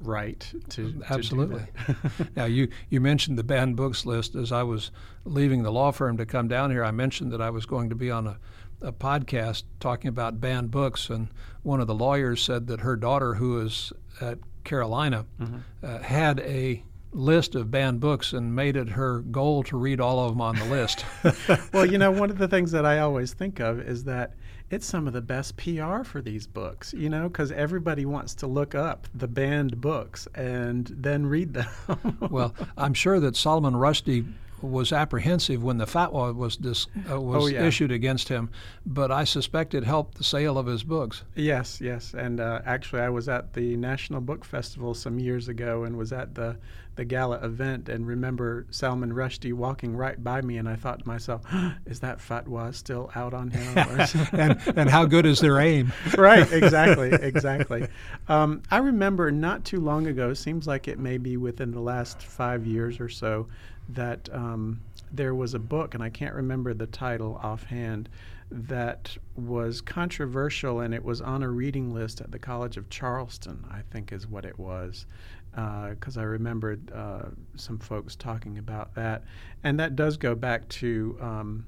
right 0.00 0.52
to 0.70 1.02
absolutely. 1.08 1.66
To 1.86 1.96
now 2.36 2.44
you 2.44 2.68
you 2.88 3.00
mentioned 3.00 3.38
the 3.38 3.44
banned 3.44 3.76
books 3.76 4.06
list. 4.06 4.34
As 4.34 4.52
I 4.52 4.62
was 4.62 4.90
leaving 5.24 5.62
the 5.62 5.72
law 5.72 5.90
firm 5.90 6.16
to 6.18 6.26
come 6.26 6.48
down 6.48 6.70
here, 6.70 6.84
I 6.84 6.90
mentioned 6.90 7.32
that 7.32 7.40
I 7.40 7.50
was 7.50 7.66
going 7.66 7.88
to 7.90 7.94
be 7.94 8.10
on 8.10 8.26
a, 8.26 8.38
a 8.82 8.92
podcast 8.92 9.64
talking 9.80 10.08
about 10.08 10.40
banned 10.40 10.70
books, 10.70 11.10
and 11.10 11.28
one 11.62 11.80
of 11.80 11.86
the 11.86 11.94
lawyers 11.94 12.42
said 12.42 12.66
that 12.68 12.80
her 12.80 12.96
daughter, 12.96 13.34
who 13.34 13.60
is 13.60 13.92
at 14.20 14.38
Carolina, 14.64 15.26
mm-hmm. 15.40 15.58
uh, 15.82 15.98
had 15.98 16.40
a 16.40 16.82
list 17.12 17.54
of 17.54 17.70
banned 17.70 18.00
books 18.00 18.32
and 18.32 18.54
made 18.54 18.76
it 18.76 18.90
her 18.90 19.20
goal 19.20 19.62
to 19.64 19.76
read 19.76 20.00
all 20.00 20.20
of 20.20 20.32
them 20.32 20.40
on 20.40 20.56
the 20.56 20.64
list. 20.66 21.04
well, 21.72 21.86
you 21.86 21.98
know, 21.98 22.10
one 22.10 22.30
of 22.30 22.38
the 22.38 22.48
things 22.48 22.70
that 22.72 22.84
I 22.84 22.98
always 22.98 23.32
think 23.32 23.60
of 23.60 23.80
is 23.80 24.04
that 24.04 24.34
it's 24.70 24.86
some 24.86 25.06
of 25.06 25.14
the 25.14 25.22
best 25.22 25.56
PR 25.56 26.02
for 26.02 26.20
these 26.20 26.46
books, 26.46 26.92
you 26.92 27.08
know, 27.08 27.28
because 27.28 27.50
everybody 27.52 28.04
wants 28.04 28.34
to 28.34 28.46
look 28.46 28.74
up 28.74 29.08
the 29.14 29.28
banned 29.28 29.80
books 29.80 30.28
and 30.34 30.92
then 30.94 31.26
read 31.26 31.54
them. 31.54 32.18
well, 32.30 32.54
I'm 32.76 32.94
sure 32.94 33.18
that 33.20 33.36
Salman 33.36 33.74
Rushdie 33.74 34.30
was 34.62 34.92
apprehensive 34.92 35.62
when 35.62 35.78
the 35.78 35.86
fatwa 35.86 36.34
was 36.34 36.56
dis, 36.56 36.86
uh, 37.10 37.20
was 37.20 37.44
oh, 37.44 37.46
yeah. 37.46 37.64
issued 37.64 37.92
against 37.92 38.28
him, 38.28 38.50
but 38.84 39.10
I 39.10 39.24
suspect 39.24 39.74
it 39.74 39.84
helped 39.84 40.18
the 40.18 40.24
sale 40.24 40.58
of 40.58 40.66
his 40.66 40.84
books. 40.84 41.24
Yes, 41.34 41.80
yes, 41.80 42.14
and 42.14 42.40
uh, 42.40 42.60
actually, 42.64 43.02
I 43.02 43.08
was 43.08 43.28
at 43.28 43.52
the 43.54 43.76
National 43.76 44.20
Book 44.20 44.44
Festival 44.44 44.94
some 44.94 45.18
years 45.18 45.48
ago 45.48 45.84
and 45.84 45.96
was 45.96 46.12
at 46.12 46.34
the 46.34 46.56
the 46.98 47.04
gala 47.04 47.36
event 47.44 47.88
and 47.88 48.08
remember 48.08 48.66
Salman 48.70 49.12
Rushdie 49.12 49.52
walking 49.52 49.96
right 49.96 50.22
by 50.22 50.42
me, 50.42 50.58
and 50.58 50.68
I 50.68 50.74
thought 50.74 50.98
to 50.98 51.08
myself, 51.08 51.42
"Is 51.86 52.00
that 52.00 52.18
fatwa 52.18 52.74
still 52.74 53.10
out 53.14 53.32
on 53.32 53.50
him?" 53.52 53.78
and 54.32 54.60
and 54.76 54.90
how 54.90 55.06
good 55.06 55.24
is 55.24 55.38
their 55.38 55.60
aim? 55.60 55.92
right, 56.18 56.50
exactly, 56.52 57.12
exactly. 57.12 57.86
Um, 58.28 58.62
I 58.70 58.78
remember 58.78 59.30
not 59.30 59.64
too 59.64 59.80
long 59.80 60.08
ago. 60.08 60.34
Seems 60.34 60.66
like 60.66 60.88
it 60.88 60.98
may 60.98 61.18
be 61.18 61.36
within 61.36 61.70
the 61.70 61.80
last 61.80 62.20
five 62.20 62.66
years 62.66 62.98
or 62.98 63.08
so 63.08 63.46
that 63.88 64.28
um, 64.32 64.80
there 65.10 65.34
was 65.34 65.54
a 65.54 65.58
book, 65.58 65.94
and 65.94 66.02
I 66.02 66.10
can't 66.10 66.34
remember 66.34 66.74
the 66.74 66.86
title 66.86 67.40
offhand, 67.42 68.08
that 68.50 69.16
was 69.36 69.80
controversial, 69.80 70.80
and 70.80 70.94
it 70.94 71.04
was 71.04 71.20
on 71.20 71.42
a 71.42 71.48
reading 71.48 71.92
list 71.92 72.20
at 72.20 72.30
the 72.32 72.38
College 72.38 72.76
of 72.76 72.88
Charleston, 72.88 73.64
I 73.70 73.82
think 73.90 74.12
is 74.12 74.26
what 74.26 74.44
it 74.44 74.58
was. 74.58 75.06
Because 75.50 76.16
uh, 76.16 76.20
I 76.20 76.24
remembered 76.24 76.92
uh, 76.92 77.26
some 77.56 77.78
folks 77.78 78.14
talking 78.14 78.58
about 78.58 78.94
that, 78.94 79.24
and 79.64 79.80
that 79.80 79.96
does 79.96 80.16
go 80.16 80.34
back 80.34 80.68
to, 80.68 81.18
um, 81.20 81.66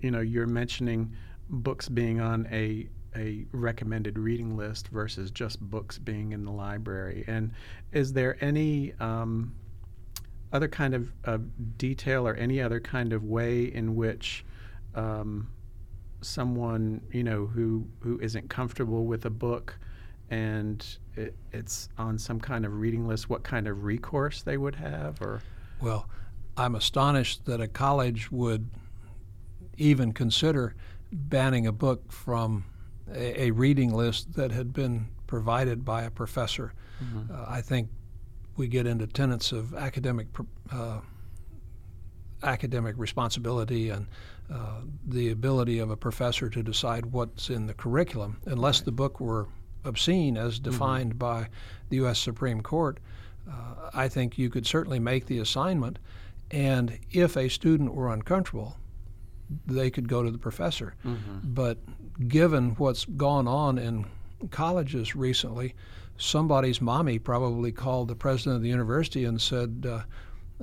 you 0.00 0.10
know, 0.10 0.20
you're 0.20 0.46
mentioning 0.46 1.12
books 1.48 1.88
being 1.88 2.20
on 2.20 2.46
a 2.50 2.88
a 3.16 3.46
recommended 3.52 4.18
reading 4.18 4.56
list 4.56 4.88
versus 4.88 5.30
just 5.30 5.60
books 5.60 5.98
being 5.98 6.32
in 6.32 6.44
the 6.44 6.52
library. 6.52 7.24
And 7.26 7.52
is 7.92 8.12
there 8.12 8.36
any 8.44 8.92
um, 9.00 9.54
other 10.52 10.68
kind 10.68 10.94
of 10.94 11.12
uh, 11.24 11.38
detail 11.76 12.26
or 12.26 12.34
any 12.34 12.60
other 12.60 12.80
kind 12.80 13.12
of 13.12 13.24
way 13.24 13.64
in 13.64 13.96
which 13.96 14.44
um, 14.94 15.48
someone 16.20 17.00
you 17.12 17.22
know 17.22 17.46
who 17.46 17.86
who 18.00 18.18
isn't 18.20 18.48
comfortable 18.48 19.06
with 19.06 19.24
a 19.24 19.30
book 19.30 19.78
and 20.30 20.98
it, 21.16 21.34
it's 21.52 21.88
on 21.96 22.18
some 22.18 22.40
kind 22.40 22.66
of 22.66 22.80
reading 22.80 23.06
list 23.06 23.30
what 23.30 23.42
kind 23.42 23.68
of 23.68 23.84
recourse 23.84 24.42
they 24.42 24.56
would 24.56 24.74
have 24.74 25.20
or 25.22 25.42
well 25.80 26.08
i'm 26.56 26.74
astonished 26.74 27.44
that 27.44 27.60
a 27.60 27.68
college 27.68 28.32
would 28.32 28.68
even 29.76 30.12
consider 30.12 30.74
banning 31.12 31.66
a 31.66 31.72
book 31.72 32.10
from 32.10 32.64
a, 33.14 33.44
a 33.44 33.50
reading 33.52 33.94
list 33.94 34.32
that 34.34 34.50
had 34.50 34.72
been 34.72 35.06
provided 35.26 35.84
by 35.84 36.02
a 36.02 36.10
professor 36.10 36.72
mm-hmm. 37.02 37.32
uh, 37.32 37.44
i 37.48 37.60
think 37.60 37.88
we 38.58 38.66
get 38.66 38.86
into 38.86 39.06
tenets 39.06 39.52
of 39.52 39.72
academic 39.74 40.26
uh, 40.70 41.00
academic 42.42 42.96
responsibility 42.98 43.88
and 43.88 44.06
uh, 44.52 44.80
the 45.06 45.30
ability 45.30 45.78
of 45.78 45.90
a 45.90 45.96
professor 45.96 46.48
to 46.50 46.62
decide 46.62 47.06
what's 47.06 47.50
in 47.50 47.66
the 47.66 47.74
curriculum, 47.74 48.40
unless 48.46 48.80
right. 48.80 48.86
the 48.86 48.92
book 48.92 49.20
were 49.20 49.46
obscene 49.84 50.36
as 50.36 50.54
mm-hmm. 50.54 50.70
defined 50.70 51.10
mm-hmm. 51.10 51.18
by 51.18 51.48
the 51.88 51.96
U.S. 51.96 52.18
Supreme 52.18 52.60
Court. 52.60 52.98
Uh, 53.48 53.90
I 53.94 54.08
think 54.08 54.36
you 54.38 54.50
could 54.50 54.66
certainly 54.66 54.98
make 54.98 55.26
the 55.26 55.38
assignment, 55.38 55.98
and 56.50 56.98
if 57.10 57.36
a 57.36 57.48
student 57.48 57.94
were 57.94 58.12
uncomfortable, 58.12 58.76
they 59.66 59.90
could 59.90 60.08
go 60.08 60.22
to 60.22 60.30
the 60.30 60.38
professor. 60.38 60.94
Mm-hmm. 61.04 61.38
But 61.42 61.78
given 62.28 62.70
what's 62.72 63.04
gone 63.04 63.48
on 63.48 63.78
in 63.78 64.06
colleges 64.50 65.16
recently, 65.16 65.74
somebody's 66.18 66.80
mommy 66.80 67.18
probably 67.18 67.72
called 67.72 68.08
the 68.08 68.16
president 68.16 68.56
of 68.56 68.62
the 68.62 68.68
university 68.68 69.24
and 69.24 69.40
said, 69.40 69.86
uh, 69.88 70.02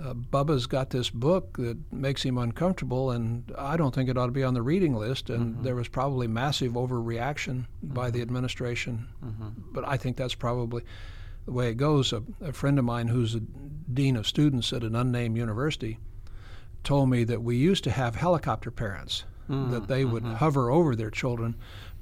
uh, 0.01 0.13
Bubba's 0.13 0.67
got 0.67 0.89
this 0.89 1.09
book 1.09 1.55
that 1.57 1.77
makes 1.91 2.21
him 2.21 2.37
uncomfortable, 2.37 3.11
and 3.11 3.49
I 3.57 3.77
don't 3.77 3.95
think 3.95 4.09
it 4.09 4.17
ought 4.17 4.25
to 4.25 4.31
be 4.31 4.43
on 4.43 4.53
the 4.53 4.61
reading 4.61 4.93
list. 4.93 5.29
And 5.29 5.53
mm-hmm. 5.53 5.63
there 5.63 5.75
was 5.75 5.87
probably 5.87 6.27
massive 6.27 6.73
overreaction 6.73 7.65
mm-hmm. 7.65 7.93
by 7.93 8.11
the 8.11 8.19
mm-hmm. 8.19 8.23
administration. 8.23 9.07
Mm-hmm. 9.23 9.49
But 9.71 9.87
I 9.87 9.95
think 9.97 10.17
that's 10.17 10.35
probably 10.35 10.83
the 11.45 11.53
way 11.53 11.69
it 11.69 11.77
goes. 11.77 12.11
A, 12.11 12.23
a, 12.41 12.51
friend 12.51 12.77
of 12.77 12.85
mine 12.85 13.07
who's 13.07 13.35
a 13.35 13.39
dean 13.39 14.17
of 14.17 14.27
students 14.27 14.73
at 14.73 14.83
an 14.83 14.95
unnamed 14.95 15.37
university 15.37 15.99
told 16.83 17.09
me 17.09 17.23
that 17.23 17.41
we 17.41 17.55
used 17.55 17.83
to 17.85 17.91
have 17.91 18.15
helicopter 18.15 18.71
parents, 18.71 19.23
mm, 19.49 19.71
that 19.71 19.87
they 19.87 20.03
would 20.03 20.23
mm-hmm. 20.23 20.35
hover 20.35 20.69
over 20.69 20.95
their 20.95 21.09
children 21.09 21.55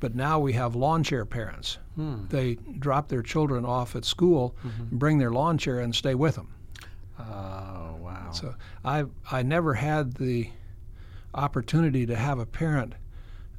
but 0.03 0.15
now 0.15 0.38
we 0.38 0.51
have 0.51 0.75
lawn 0.75 1.01
chair 1.01 1.24
parents. 1.24 1.77
Hmm. 1.95 2.25
They 2.27 2.55
drop 2.55 3.07
their 3.07 3.22
children 3.22 3.63
off 3.63 3.95
at 3.95 4.03
school, 4.03 4.53
mm-hmm. 4.62 4.98
bring 4.98 5.17
their 5.17 5.31
lawn 5.31 5.57
chair, 5.57 5.79
and 5.79 5.95
stay 5.95 6.13
with 6.13 6.36
them. 6.36 6.53
Oh 7.17 7.95
wow! 8.01 8.31
So 8.33 8.53
I 8.83 9.05
I 9.31 9.43
never 9.43 9.75
had 9.75 10.15
the 10.15 10.50
opportunity 11.33 12.05
to 12.05 12.17
have 12.17 12.38
a 12.38 12.45
parent 12.45 12.95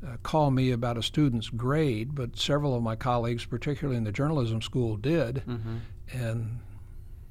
uh, 0.06 0.18
call 0.22 0.50
me 0.50 0.70
about 0.70 0.98
a 0.98 1.02
student's 1.02 1.48
grade, 1.48 2.14
but 2.14 2.38
several 2.38 2.76
of 2.76 2.82
my 2.82 2.94
colleagues, 2.94 3.46
particularly 3.46 3.96
in 3.96 4.04
the 4.04 4.12
journalism 4.12 4.60
school, 4.60 4.98
did, 4.98 5.36
mm-hmm. 5.48 5.78
and 6.12 6.60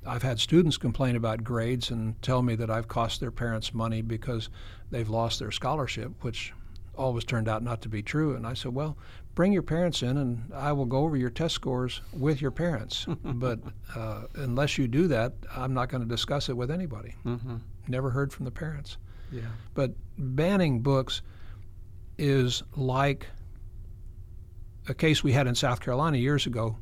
I've 0.07 0.23
had 0.23 0.39
students 0.39 0.77
complain 0.77 1.15
about 1.15 1.43
grades 1.43 1.91
and 1.91 2.19
tell 2.23 2.41
me 2.41 2.55
that 2.55 2.71
I've 2.71 2.87
cost 2.87 3.19
their 3.19 3.29
parents 3.29 3.75
money 3.75 4.01
because 4.01 4.49
they've 4.89 5.07
lost 5.07 5.37
their 5.37 5.51
scholarship, 5.51 6.13
which 6.21 6.51
always 6.95 7.23
turned 7.23 7.47
out 7.47 7.63
not 7.63 7.81
to 7.81 7.89
be 7.89 8.01
true. 8.01 8.35
And 8.35 8.45
I 8.45 8.53
said, 8.53 8.73
well, 8.73 8.97
bring 9.35 9.51
your 9.51 9.63
parents 9.63 10.03
in 10.03 10.17
and 10.17 10.51
I 10.53 10.71
will 10.71 10.85
go 10.85 10.99
over 10.99 11.17
your 11.17 11.29
test 11.29 11.55
scores 11.55 12.01
with 12.13 12.41
your 12.41 12.51
parents. 12.51 13.05
but 13.23 13.59
uh, 13.95 14.23
unless 14.35 14.77
you 14.77 14.87
do 14.87 15.07
that, 15.07 15.33
I'm 15.55 15.73
not 15.73 15.89
going 15.89 16.03
to 16.03 16.09
discuss 16.09 16.49
it 16.49 16.57
with 16.57 16.71
anybody. 16.71 17.15
Mm-hmm. 17.25 17.57
Never 17.87 18.09
heard 18.09 18.31
from 18.31 18.45
the 18.45 18.51
parents. 18.51 18.97
Yeah. 19.31 19.41
But 19.73 19.93
banning 20.17 20.81
books 20.81 21.21
is 22.17 22.63
like 22.75 23.27
a 24.87 24.93
case 24.93 25.23
we 25.23 25.31
had 25.31 25.47
in 25.47 25.55
South 25.55 25.79
Carolina 25.79 26.17
years 26.17 26.45
ago 26.45 26.77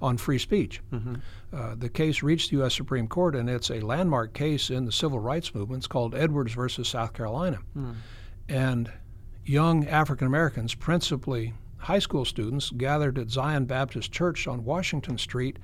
on 0.00 0.16
free 0.16 0.38
speech. 0.38 0.80
Mm-hmm. 0.92 1.16
Uh, 1.52 1.74
the 1.74 1.88
case 1.88 2.22
reached 2.22 2.50
the 2.50 2.58
U.S. 2.58 2.74
Supreme 2.74 3.08
Court, 3.08 3.34
and 3.34 3.48
it's 3.48 3.70
a 3.70 3.80
landmark 3.80 4.34
case 4.34 4.70
in 4.70 4.84
the 4.84 4.92
civil 4.92 5.18
rights 5.18 5.54
movement. 5.54 5.80
It's 5.80 5.86
called 5.86 6.14
Edwards 6.14 6.52
versus 6.52 6.88
South 6.88 7.12
Carolina. 7.14 7.58
Mm. 7.76 7.94
And 8.48 8.92
young 9.46 9.86
African 9.86 10.26
Americans, 10.26 10.74
principally 10.74 11.54
high 11.78 12.00
school 12.00 12.24
students, 12.24 12.70
gathered 12.70 13.18
at 13.18 13.30
Zion 13.30 13.64
Baptist 13.64 14.12
Church 14.12 14.46
on 14.46 14.64
Washington 14.64 15.18
Street 15.18 15.58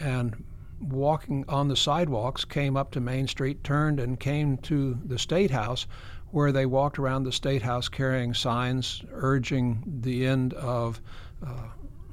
and 0.00 0.44
walking 0.80 1.44
on 1.48 1.68
the 1.68 1.76
sidewalks 1.76 2.44
came 2.44 2.76
up 2.76 2.90
to 2.90 3.00
Main 3.00 3.26
Street, 3.26 3.62
turned, 3.62 4.00
and 4.00 4.18
came 4.18 4.56
to 4.58 4.98
the 5.04 5.18
State 5.18 5.50
House, 5.50 5.86
where 6.30 6.52
they 6.52 6.66
walked 6.66 6.98
around 6.98 7.24
the 7.24 7.32
State 7.32 7.62
House 7.62 7.88
carrying 7.88 8.34
signs 8.34 9.02
urging 9.12 9.82
the 10.02 10.26
end 10.26 10.54
of 10.54 11.00
uh, 11.46 11.68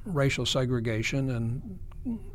racial 0.06 0.46
segregation 0.46 1.30
and 1.32 1.80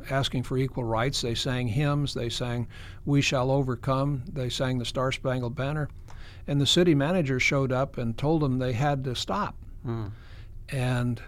asking 0.09 0.43
for 0.43 0.57
equal 0.57 0.83
rights. 0.83 1.21
They 1.21 1.35
sang 1.35 1.67
hymns, 1.67 2.13
they 2.13 2.29
sang 2.29 2.67
We 3.05 3.21
Shall 3.21 3.51
Overcome, 3.51 4.23
they 4.31 4.49
sang 4.49 4.77
the 4.77 4.85
Star 4.85 5.11
Spangled 5.11 5.55
Banner 5.55 5.89
and 6.47 6.59
the 6.59 6.65
city 6.65 6.95
manager 6.95 7.39
showed 7.39 7.71
up 7.71 7.97
and 7.97 8.17
told 8.17 8.41
them 8.41 8.59
they 8.59 8.73
had 8.73 9.03
to 9.05 9.15
stop. 9.15 9.55
Mm. 9.85 10.11
And 10.69 11.21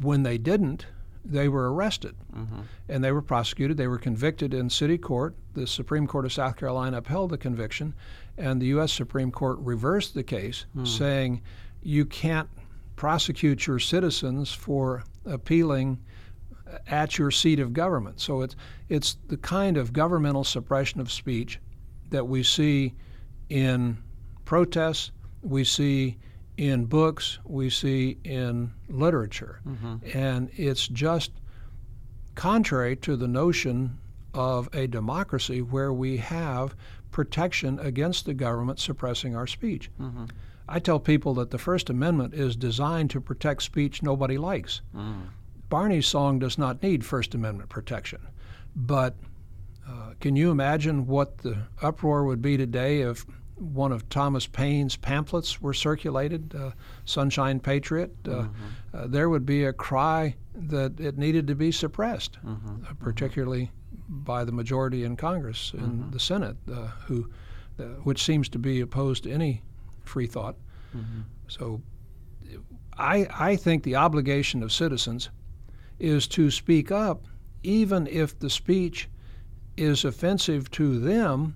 when 0.00 0.22
they 0.22 0.38
didn't, 0.38 0.86
they 1.24 1.48
were 1.48 1.72
arrested 1.72 2.14
Mm-hmm. 2.34 2.60
and 2.88 3.02
they 3.04 3.12
were 3.12 3.22
prosecuted. 3.22 3.76
They 3.76 3.88
were 3.88 3.98
convicted 3.98 4.54
in 4.54 4.70
city 4.70 4.96
court. 4.96 5.34
The 5.54 5.66
Supreme 5.66 6.06
Court 6.06 6.24
of 6.24 6.32
South 6.32 6.56
Carolina 6.56 6.98
upheld 6.98 7.30
the 7.30 7.38
conviction, 7.38 7.92
and 8.38 8.62
the 8.62 8.66
U.S. 8.66 8.92
Supreme 8.92 9.30
Court 9.32 9.58
reversed 9.58 10.14
the 10.14 10.22
case, 10.22 10.64
saying 10.84 11.42
you 11.82 12.04
can't 12.06 12.48
prosecute 12.96 13.66
your 13.66 13.78
citizens 13.80 14.52
for 14.52 15.02
appealing 15.26 15.98
at 16.86 17.18
your 17.18 17.30
seat 17.32 17.58
of 17.58 17.72
government. 17.72 18.20
So 18.20 18.42
it's 18.42 18.54
it's 18.88 19.16
the 19.26 19.36
kind 19.36 19.76
of 19.76 19.92
governmental 19.92 20.44
suppression 20.44 21.00
of 21.00 21.10
speech 21.10 21.58
that 22.10 22.26
we 22.28 22.42
see 22.44 22.94
in 23.48 23.98
protests, 24.50 25.12
we 25.42 25.62
see 25.62 26.18
in 26.56 26.84
books, 26.84 27.38
we 27.44 27.70
see 27.70 28.18
in 28.24 28.72
literature, 28.88 29.60
and 30.12 30.50
it's 30.56 30.88
just 30.88 31.30
contrary 32.34 32.96
to 32.96 33.14
the 33.14 33.28
notion 33.28 33.96
of 34.34 34.68
a 34.74 34.88
democracy 34.88 35.62
where 35.62 35.92
we 35.92 36.16
have 36.16 36.74
protection 37.12 37.78
against 37.78 38.26
the 38.26 38.34
government 38.34 38.80
suppressing 38.80 39.36
our 39.36 39.46
speech. 39.46 39.88
Mm-hmm. 40.00 40.24
I 40.68 40.80
tell 40.80 40.98
people 40.98 41.32
that 41.34 41.52
the 41.52 41.58
First 41.58 41.88
Amendment 41.88 42.34
is 42.34 42.56
designed 42.56 43.10
to 43.10 43.20
protect 43.20 43.62
speech 43.62 44.02
nobody 44.02 44.36
likes. 44.36 44.80
Mm. 44.96 45.28
Barney's 45.68 46.08
song 46.08 46.40
does 46.40 46.58
not 46.58 46.82
need 46.82 47.04
First 47.04 47.36
Amendment 47.36 47.68
protection. 47.68 48.20
But 48.74 49.14
uh, 49.88 50.14
can 50.18 50.34
you 50.34 50.50
imagine 50.50 51.06
what 51.06 51.38
the 51.38 51.56
uproar 51.82 52.24
would 52.24 52.42
be 52.42 52.56
today 52.56 53.02
if 53.02 53.24
one 53.60 53.92
of 53.92 54.08
Thomas 54.08 54.46
Paine's 54.46 54.96
pamphlets 54.96 55.60
were 55.60 55.74
circulated, 55.74 56.54
uh, 56.54 56.70
Sunshine 57.04 57.60
Patriot? 57.60 58.10
Uh, 58.26 58.48
uh, 58.94 59.06
there 59.06 59.28
would 59.28 59.44
be 59.46 59.64
a 59.64 59.72
cry 59.72 60.34
that 60.54 60.98
it 60.98 61.18
needed 61.18 61.46
to 61.46 61.54
be 61.54 61.70
suppressed, 61.70 62.38
uh, 62.46 62.94
particularly 63.00 63.70
by 64.08 64.44
the 64.44 64.52
majority 64.52 65.04
in 65.04 65.16
Congress 65.16 65.72
and 65.74 66.12
the 66.12 66.18
Senate, 66.18 66.56
uh, 66.72 66.88
who, 67.06 67.28
uh, 67.78 67.84
which 68.02 68.24
seems 68.24 68.48
to 68.48 68.58
be 68.58 68.80
opposed 68.80 69.24
to 69.24 69.30
any 69.30 69.62
free 70.04 70.26
thought. 70.26 70.56
So 71.48 71.80
I, 72.98 73.26
I 73.32 73.56
think 73.56 73.82
the 73.82 73.96
obligation 73.96 74.62
of 74.62 74.72
citizens 74.72 75.30
is 75.98 76.26
to 76.28 76.50
speak 76.50 76.90
up, 76.90 77.26
even 77.62 78.06
if 78.06 78.38
the 78.38 78.50
speech 78.50 79.08
is 79.76 80.04
offensive 80.04 80.70
to 80.72 80.98
them, 80.98 81.54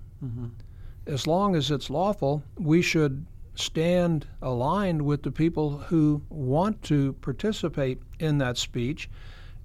as 1.06 1.26
long 1.26 1.54
as 1.54 1.70
it's 1.70 1.90
lawful, 1.90 2.42
we 2.58 2.82
should 2.82 3.26
stand 3.54 4.26
aligned 4.42 5.02
with 5.02 5.22
the 5.22 5.30
people 5.30 5.78
who 5.78 6.22
want 6.28 6.82
to 6.82 7.12
participate 7.14 8.00
in 8.18 8.38
that 8.38 8.58
speech 8.58 9.08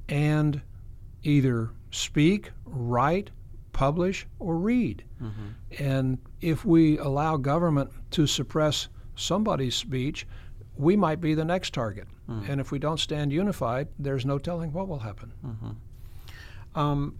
and 0.07 0.61
either 1.23 1.69
speak, 1.91 2.51
write, 2.65 3.29
publish, 3.73 4.27
or 4.39 4.57
read. 4.57 5.03
Mm-hmm. 5.21 5.83
And 5.83 6.17
if 6.41 6.65
we 6.65 6.97
allow 6.97 7.37
government 7.37 7.89
to 8.11 8.27
suppress 8.27 8.89
somebody's 9.15 9.75
speech, 9.75 10.27
we 10.77 10.95
might 10.95 11.19
be 11.19 11.33
the 11.33 11.45
next 11.45 11.73
target. 11.73 12.07
Mm. 12.29 12.49
And 12.49 12.61
if 12.61 12.71
we 12.71 12.79
don't 12.79 12.99
stand 12.99 13.33
unified, 13.33 13.87
there's 13.97 14.25
no 14.25 14.37
telling 14.37 14.71
what 14.71 14.87
will 14.87 14.99
happen. 14.99 15.33
Mm-hmm. 15.45 16.79
Um, 16.79 17.17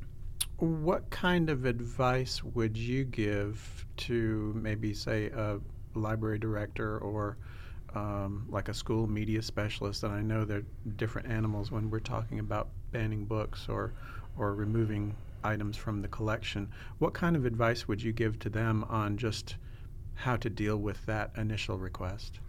what 0.59 1.09
kind 1.09 1.49
of 1.49 1.65
advice 1.65 2.43
would 2.43 2.75
you 2.75 3.05
give 3.05 3.85
to 3.97 4.53
maybe, 4.55 4.93
say, 4.93 5.27
a 5.27 5.59
library 5.95 6.37
director 6.37 6.99
or 6.99 7.37
um, 7.95 8.45
like 8.49 8.67
a 8.67 8.73
school 8.73 9.07
media 9.07 9.41
specialist? 9.41 10.03
And 10.03 10.13
I 10.13 10.21
know 10.21 10.43
they're 10.43 10.65
different 10.97 11.29
animals 11.29 11.71
when 11.71 11.89
we're 11.89 11.99
talking 11.99 12.39
about 12.39 12.69
banning 12.91 13.25
books 13.25 13.67
or, 13.69 13.93
or 14.37 14.53
removing 14.53 15.15
items 15.43 15.77
from 15.77 16.01
the 16.01 16.07
collection. 16.09 16.69
What 16.97 17.13
kind 17.13 17.35
of 17.35 17.45
advice 17.45 17.87
would 17.87 18.01
you 18.01 18.11
give 18.11 18.37
to 18.39 18.49
them 18.49 18.83
on 18.89 19.17
just 19.17 19.55
how 20.15 20.35
to 20.35 20.49
deal 20.49 20.77
with 20.77 21.05
that 21.05 21.31
initial 21.37 21.77
request? 21.77 22.39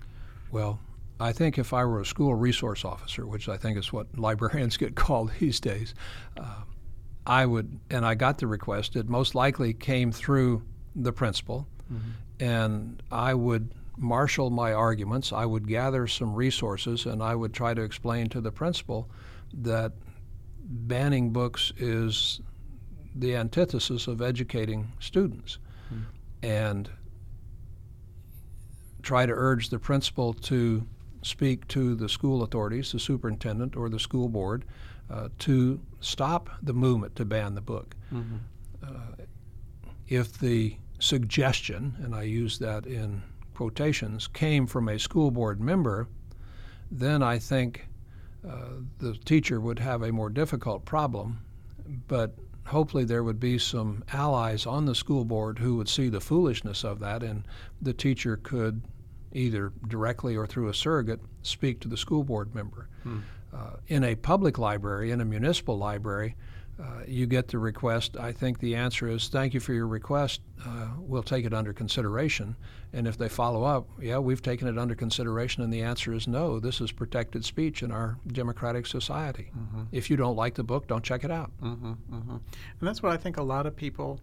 Well, 0.51 0.81
I 1.21 1.33
think 1.33 1.59
if 1.59 1.73
I 1.73 1.85
were 1.85 2.01
a 2.01 2.07
school 2.07 2.35
resource 2.35 2.85
officer, 2.85 3.27
which 3.27 3.49
I 3.49 3.57
think 3.57 3.79
is 3.79 3.93
what 3.93 4.07
librarians 4.19 4.77
get 4.77 4.97
called 4.97 5.31
these 5.39 5.61
days, 5.61 5.95
uh, 6.37 6.63
I 7.31 7.47
would, 7.47 7.79
and 7.91 8.05
I 8.05 8.17
got 8.17 8.39
the 8.39 8.49
request, 8.49 8.97
it 8.97 9.09
most 9.09 9.37
likely 9.37 9.73
came 9.73 10.11
through 10.11 10.63
the 10.97 11.13
principal, 11.13 11.69
and 12.41 13.01
I 13.13 13.35
would 13.35 13.73
marshal 13.97 14.51
my 14.51 14.73
arguments. 14.73 15.33
I 15.33 15.47
would 15.47 15.69
gather 15.69 16.09
some 16.09 16.35
resources, 16.35 17.07
and 17.07 17.23
I 17.23 17.37
would 17.37 17.55
try 17.55 17.73
to 17.73 17.83
explain 17.83 18.29
to 18.31 18.41
the 18.41 18.51
principal 18.51 19.09
that 19.63 19.93
banning 20.65 21.31
books 21.31 21.73
is 21.77 22.41
the 23.15 23.37
antithesis 23.37 24.09
of 24.09 24.21
educating 24.21 24.93
students. 24.99 25.59
And 26.43 26.91
try 29.03 29.27
to 29.27 29.33
urge 29.33 29.69
the 29.71 29.79
principal 29.79 30.35
to 30.35 30.85
speak 31.23 31.69
to 31.69 31.95
the 31.95 32.09
school 32.09 32.43
authorities, 32.43 32.91
the 32.91 32.99
superintendent 32.99 33.77
or 33.77 33.89
the 33.89 34.01
school 34.01 34.29
board, 34.29 34.65
uh, 35.11 35.29
to 35.41 35.81
stop 36.01 36.51
the 36.63 36.73
movement 36.73 37.17
to 37.17 37.25
ban 37.25 37.55
the 37.55 37.61
book. 37.61 37.95
Uh, 38.83 39.25
if 40.09 40.39
the 40.39 40.77
suggestion, 40.99 41.95
and 42.03 42.15
I 42.15 42.23
use 42.23 42.59
that 42.59 42.87
in 42.87 43.23
quotations, 43.55 44.27
came 44.27 44.67
from 44.67 44.89
a 44.89 44.99
school 44.99 45.31
board 45.31 45.61
member, 45.61 46.09
then 46.91 47.23
I 47.23 47.39
think 47.39 47.87
uh, 48.49 48.81
the 48.99 49.15
teacher 49.25 49.61
would 49.61 49.79
have 49.79 50.03
a 50.03 50.13
more 50.13 50.31
difficult 50.31 50.85
problem. 50.85 51.41
But 52.09 52.35
hopefully 52.65 53.05
there 53.05 53.23
would 53.23 53.41
be 53.41 53.59
some 53.59 54.05
allies 54.13 54.67
on 54.67 54.87
the 54.87 54.95
school 54.95 55.25
board 55.25 55.59
who 55.59 55.77
would 55.77 55.89
see 55.89 56.09
the 56.09 56.21
foolishness 56.21 56.85
of 56.85 57.01
that, 57.01 57.23
and 57.23 57.45
the 57.83 57.93
teacher 57.93 58.39
could 58.43 58.83
either 59.33 59.73
directly 59.89 60.37
or 60.37 60.47
through 60.47 60.69
a 60.69 60.75
surrogate 60.75 61.21
speak 61.43 61.81
to 61.81 61.89
the 61.89 61.97
school 61.97 62.25
board 62.25 62.55
member. 62.55 62.89
Uh, 63.53 63.77
in 63.89 64.05
a 64.05 64.15
public 64.15 64.59
library, 64.59 65.11
in 65.11 65.21
a 65.21 65.25
municipal 65.25 65.77
library, 65.77 66.37
uh, 66.81 67.03
you 67.07 67.27
get 67.27 67.49
the 67.49 67.59
request. 67.59 68.17
I 68.17 68.33
think 68.33 68.59
the 68.59 68.75
answer 68.75 69.09
is 69.09 69.29
thank 69.29 69.53
you 69.53 69.61
for 69.61 69.75
your 69.75 69.87
request. 69.87 70.41
Uh, 70.65 70.89
we'll 70.99 71.23
take 71.23 71.45
it 71.45 71.53
under 71.53 71.73
consideration. 71.73 72.57
And 72.93 73.07
if 73.07 73.19
they 73.19 73.29
follow 73.29 73.65
up, 73.65 73.89
yeah, 74.01 74.19
we've 74.19 74.41
taken 74.41 74.67
it 74.67 74.79
under 74.79 74.95
consideration, 74.95 75.63
and 75.63 75.73
the 75.73 75.83
answer 75.83 76.13
is 76.13 76.27
no. 76.27 76.59
This 76.59 76.81
is 76.81 76.91
protected 76.91 77.45
speech 77.45 77.83
in 77.83 77.93
our 77.93 78.19
democratic 78.29 78.87
society. 78.87 79.51
If 79.93 80.11
you 80.11 80.17
don't 80.17 80.37
like 80.37 80.55
the 80.55 80.65
book, 80.65 80.87
don't 80.87 81.05
check 81.05 81.23
it 81.23 81.31
out. 81.31 81.51
Mm-hmm, 81.61 81.93
mm-hmm. 81.93 82.31
And 82.31 82.41
that's 82.81 83.03
what 83.03 83.13
I 83.13 83.17
think 83.17 83.37
a 83.37 83.43
lot 83.43 83.67
of 83.67 83.77
people 83.77 84.21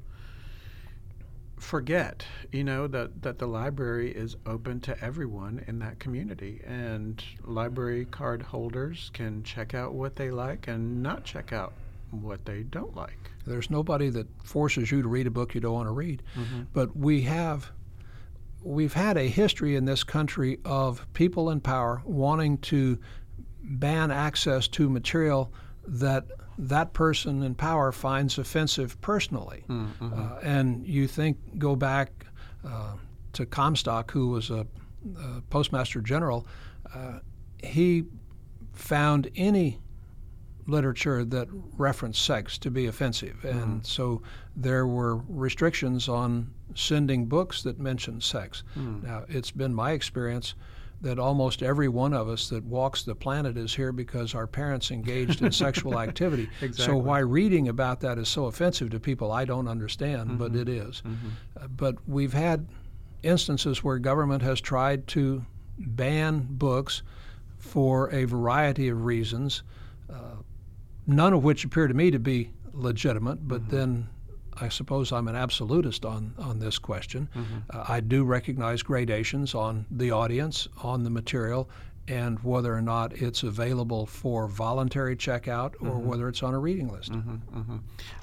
forget, 1.60 2.26
you 2.52 2.64
know, 2.64 2.88
that, 2.88 3.22
that 3.22 3.40
the 3.40 3.48
library 3.48 4.12
is 4.12 4.36
open 4.46 4.80
to 4.82 5.04
everyone 5.04 5.64
in 5.68 5.80
that 5.80 6.00
community. 6.00 6.62
And 6.66 7.24
library 7.44 8.06
card 8.06 8.42
holders 8.42 9.12
can 9.14 9.44
check 9.44 9.74
out 9.74 9.94
what 9.94 10.16
they 10.16 10.32
like 10.32 10.68
and 10.68 11.02
not 11.02 11.24
check 11.24 11.54
out 11.54 11.74
what 12.12 12.46
they 12.46 12.64
don't 12.64 12.96
like. 12.96 13.18
There's 13.46 13.70
nobody 13.70 14.10
that 14.10 14.28
forces 14.44 14.92
you 14.92 15.02
to 15.02 15.08
read 15.08 15.28
a 15.28 15.32
book 15.32 15.56
you 15.56 15.62
don't 15.62 15.74
want 15.74 15.88
to 15.88 15.94
read. 15.94 16.24
Mm-hmm. 16.36 16.64
But 16.74 16.96
we 16.96 17.22
have 17.24 17.72
we've 18.64 18.94
had 18.94 19.18
a 19.18 19.28
history 19.28 19.76
in 19.76 19.86
this 19.86 20.04
country 20.04 20.60
of 20.66 21.06
people 21.14 21.50
in 21.52 21.62
power 21.62 22.02
wanting 22.06 22.58
to 22.58 22.98
ban 23.62 24.12
access 24.12 24.68
to 24.68 24.90
material 24.90 25.54
that 25.88 26.26
that 26.58 26.94
person 26.94 27.44
in 27.44 27.56
power 27.56 27.92
finds 27.92 28.38
offensive 28.38 29.00
personally. 29.02 29.64
Uh, 29.70 30.40
and 30.42 30.86
you 30.88 31.08
think, 31.08 31.38
go 31.58 31.76
back 31.76 32.26
uh, 32.66 32.94
to 33.34 33.46
Comstock, 33.46 34.12
who 34.12 34.30
was 34.30 34.50
a, 34.50 34.66
a 35.20 35.42
postmaster 35.50 36.02
general, 36.02 36.48
uh, 36.94 37.20
he 37.64 38.06
found 38.74 39.30
any 39.36 39.80
literature 40.68 41.24
that 41.24 41.48
referenced 41.78 42.24
sex 42.26 42.58
to 42.58 42.70
be 42.70 42.88
offensive. 42.88 43.46
And 43.46 43.86
so 43.86 44.22
there 44.56 44.86
were 44.86 45.16
restrictions 45.30 46.10
on 46.10 46.54
sending 46.76 47.26
books 47.26 47.64
that 47.64 47.80
mentioned 47.80 48.22
sex. 48.24 48.64
Now, 48.76 49.24
it's 49.30 49.52
been 49.52 49.74
my 49.74 49.92
experience 49.92 50.56
that 51.02 51.20
almost 51.20 51.62
every 51.62 51.88
one 51.88 52.14
of 52.14 52.28
us 52.28 52.50
that 52.50 52.64
walks 52.64 53.04
the 53.04 53.14
planet 53.14 53.56
is 53.56 53.76
here 53.76 53.92
because 53.92 54.34
our 54.34 54.48
parents 54.48 54.90
engaged 54.90 55.42
in 55.44 55.52
sexual 55.52 56.00
activity. 56.08 56.50
So 56.74 56.98
why 56.98 57.20
reading 57.20 57.68
about 57.68 58.00
that 58.02 58.18
is 58.18 58.28
so 58.28 58.46
offensive 58.46 58.90
to 58.92 59.00
people, 59.00 59.32
I 59.32 59.46
don't 59.46 59.68
understand, 59.68 60.40
but 60.40 60.56
it 60.56 60.68
is. 60.68 61.04
Uh, 61.60 61.68
but 61.68 61.96
we've 62.08 62.34
had 62.34 62.68
instances 63.22 63.84
where 63.84 64.00
government 64.00 64.42
has 64.42 64.60
tried 64.60 65.06
to 65.08 65.46
ban 65.78 66.48
books 66.50 67.04
for 67.60 68.12
a 68.12 68.26
variety 68.26 68.88
of 68.88 69.06
reasons, 69.06 69.62
uh, 70.12 70.38
none 71.06 71.34
of 71.34 71.44
which 71.44 71.64
appear 71.64 71.88
to 71.88 71.94
me 71.94 72.10
to 72.10 72.20
be 72.20 72.50
legitimate, 72.74 73.48
but 73.48 73.70
then 73.70 74.08
I 74.60 74.70
suppose 74.70 75.12
I'm 75.12 75.28
an 75.28 75.36
absolutist 75.36 76.06
on, 76.06 76.34
on 76.40 76.60
this 76.60 76.78
question. 76.80 77.30
Uh, 77.70 77.86
I 77.88 78.00
do 78.00 78.24
recognize 78.24 78.82
gradations 78.84 79.54
on 79.56 79.86
the 79.92 80.12
audience, 80.12 80.68
on 80.82 81.04
the 81.04 81.10
material, 81.10 81.70
and 82.08 82.40
whether 82.40 82.74
or 82.74 82.82
not 82.82 83.14
it's 83.22 83.44
available 83.44 84.06
for 84.06 84.48
voluntary 84.48 85.16
checkout 85.16 85.74
or 85.82 85.88
Mm-hmm. 85.98 86.08
whether 86.08 86.30
it's 86.30 86.42
on 86.42 86.54
a 86.54 86.60
reading 86.60 86.88
list. 86.90 87.12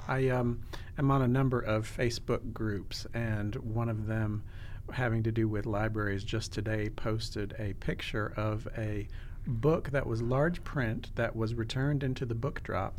I 0.07 0.29
um, 0.29 0.61
am 0.97 1.11
on 1.11 1.21
a 1.21 1.27
number 1.27 1.59
of 1.59 1.87
Facebook 1.87 2.51
groups, 2.53 3.05
and 3.13 3.55
one 3.55 3.89
of 3.89 4.07
them, 4.07 4.43
having 4.91 5.23
to 5.23 5.31
do 5.31 5.47
with 5.47 5.65
libraries, 5.65 6.23
just 6.23 6.51
today 6.51 6.89
posted 6.89 7.55
a 7.59 7.73
picture 7.73 8.33
of 8.37 8.67
a 8.77 9.07
book 9.47 9.91
that 9.91 10.05
was 10.07 10.21
large 10.21 10.63
print 10.63 11.11
that 11.15 11.35
was 11.35 11.53
returned 11.53 12.03
into 12.03 12.25
the 12.25 12.35
book 12.35 12.61
drop, 12.63 12.95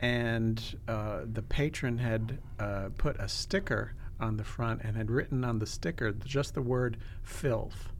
and 0.00 0.78
uh, 0.88 1.20
the 1.24 1.42
patron 1.42 1.98
had 1.98 2.38
uh, 2.58 2.88
put 2.96 3.18
a 3.18 3.28
sticker 3.28 3.94
on 4.20 4.36
the 4.36 4.44
front 4.44 4.82
and 4.82 4.96
had 4.96 5.10
written 5.10 5.44
on 5.44 5.58
the 5.58 5.66
sticker 5.66 6.12
just 6.12 6.54
the 6.54 6.62
word 6.62 6.96
filth. 7.22 7.93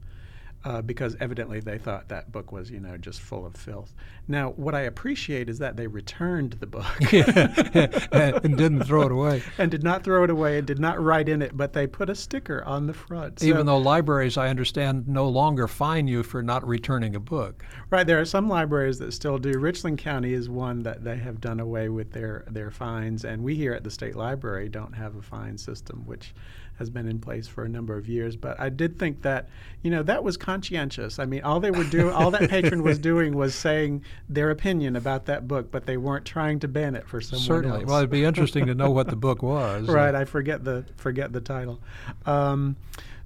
Uh, 0.65 0.81
because 0.81 1.15
evidently 1.19 1.59
they 1.59 1.77
thought 1.77 2.09
that 2.09 2.31
book 2.31 2.51
was, 2.51 2.71
you 2.71 2.79
know, 2.79 2.97
just 2.97 3.21
full 3.21 3.45
of 3.45 3.55
filth. 3.55 3.93
Now, 4.27 4.49
what 4.53 4.73
I 4.73 4.81
appreciate 4.81 5.47
is 5.47 5.59
that 5.59 5.77
they 5.77 5.85
returned 5.85 6.53
the 6.53 6.65
book. 6.65 7.13
and 7.13 8.57
didn't 8.57 8.83
throw 8.83 9.03
it 9.03 9.11
away. 9.11 9.43
and 9.59 9.69
did 9.69 9.83
not 9.83 10.03
throw 10.03 10.23
it 10.23 10.31
away 10.31 10.57
and 10.57 10.65
did 10.65 10.79
not 10.79 10.99
write 10.99 11.29
in 11.29 11.43
it, 11.43 11.55
but 11.55 11.73
they 11.73 11.85
put 11.85 12.09
a 12.09 12.15
sticker 12.15 12.63
on 12.63 12.87
the 12.87 12.93
front. 12.93 13.41
So- 13.41 13.45
Even 13.45 13.67
though 13.67 13.77
libraries, 13.77 14.37
I 14.37 14.49
understand, 14.49 15.07
no 15.07 15.29
longer 15.29 15.67
fine 15.67 16.07
you 16.07 16.23
for 16.23 16.41
not 16.41 16.67
returning 16.67 17.15
a 17.15 17.19
book. 17.19 17.63
right, 17.91 18.07
there 18.07 18.19
are 18.19 18.25
some 18.25 18.49
libraries 18.49 18.97
that 18.97 19.11
still 19.13 19.37
do. 19.37 19.59
Richland 19.59 19.99
County 19.99 20.33
is 20.33 20.49
one 20.49 20.81
that 20.81 21.03
they 21.03 21.17
have 21.17 21.39
done 21.39 21.59
away 21.59 21.89
with 21.89 22.11
their 22.11 22.43
their 22.49 22.71
fines, 22.71 23.23
and 23.23 23.43
we 23.43 23.53
here 23.53 23.73
at 23.73 23.83
the 23.83 23.91
state 23.91 24.15
library 24.15 24.67
don't 24.69 24.93
have 24.93 25.15
a 25.15 25.21
fine 25.21 25.59
system, 25.59 26.03
which 26.05 26.33
has 26.77 26.89
been 26.89 27.07
in 27.07 27.19
place 27.19 27.47
for 27.47 27.63
a 27.63 27.69
number 27.69 27.97
of 27.97 28.07
years. 28.07 28.35
But 28.35 28.59
I 28.59 28.69
did 28.69 28.99
think 28.99 29.21
that, 29.21 29.49
you 29.81 29.91
know, 29.91 30.03
that 30.03 30.23
was 30.23 30.37
conscientious. 30.37 31.19
I 31.19 31.25
mean, 31.25 31.41
all 31.41 31.59
they 31.59 31.71
were 31.71 31.83
doing, 31.85 32.13
all 32.13 32.31
that 32.31 32.49
patron 32.49 32.83
was 32.83 32.99
doing 33.11 33.35
was 33.35 33.55
saying 33.55 34.03
their 34.29 34.51
opinion 34.51 34.95
about 34.95 35.25
that 35.25 35.47
book, 35.47 35.71
but 35.71 35.85
they 35.85 35.97
weren't 35.97 36.25
trying 36.25 36.59
to 36.59 36.67
ban 36.67 36.95
it 36.95 37.07
for 37.07 37.21
someone 37.21 37.45
Certainly. 37.45 37.81
else. 37.81 37.87
Well, 37.87 37.97
it'd 37.99 38.09
be 38.09 38.23
interesting 38.23 38.65
to 38.67 38.75
know 38.75 38.91
what 38.91 39.07
the 39.07 39.15
book 39.15 39.41
was. 39.41 39.87
right 39.95 40.15
i 40.15 40.25
forget 40.25 40.63
the 40.63 40.85
forget 40.97 41.31
the 41.31 41.41
title 41.41 41.79
um, 42.25 42.75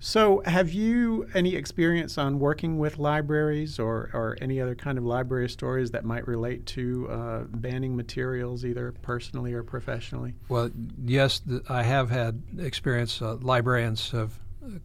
so 0.01 0.41
have 0.45 0.71
you 0.71 1.27
any 1.33 1.55
experience 1.55 2.17
on 2.17 2.39
working 2.39 2.79
with 2.79 2.97
libraries 2.97 3.79
or, 3.79 4.09
or 4.13 4.37
any 4.39 4.61
other 4.61 4.73
kind 4.75 4.97
of 4.97 5.03
library 5.03 5.49
stories 5.49 5.91
that 5.91 6.05
might 6.05 6.25
relate 6.27 6.65
to 6.67 7.07
uh, 7.09 7.39
banning 7.49 7.95
materials 7.97 8.63
either 8.63 8.93
personally 9.01 9.53
or 9.53 9.61
professionally 9.63 10.33
Well, 10.47 10.69
yes, 11.03 11.39
th- 11.39 11.63
I 11.67 11.83
have 11.83 12.09
had 12.09 12.41
experience. 12.59 13.21
Uh, 13.21 13.37
librarians 13.41 14.11
have 14.11 14.39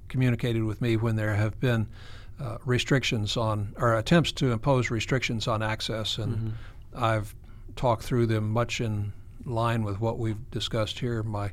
communicated 0.08 0.62
with 0.64 0.80
me 0.80 0.96
when 0.96 1.16
there 1.16 1.34
have 1.34 1.58
been 1.60 1.86
uh, 2.40 2.58
restrictions 2.64 3.36
on, 3.36 3.74
or 3.76 3.96
attempts 3.96 4.32
to 4.32 4.52
impose 4.52 4.90
restrictions 4.90 5.46
on 5.46 5.62
access, 5.62 6.18
and 6.18 6.54
I've 6.94 7.34
talked 7.76 8.02
through 8.02 8.26
them 8.26 8.50
much 8.50 8.80
in 8.80 9.12
line 9.44 9.84
with 9.84 10.00
what 10.00 10.18
we've 10.18 10.50
discussed 10.50 10.98
here. 10.98 11.22
My 11.22 11.52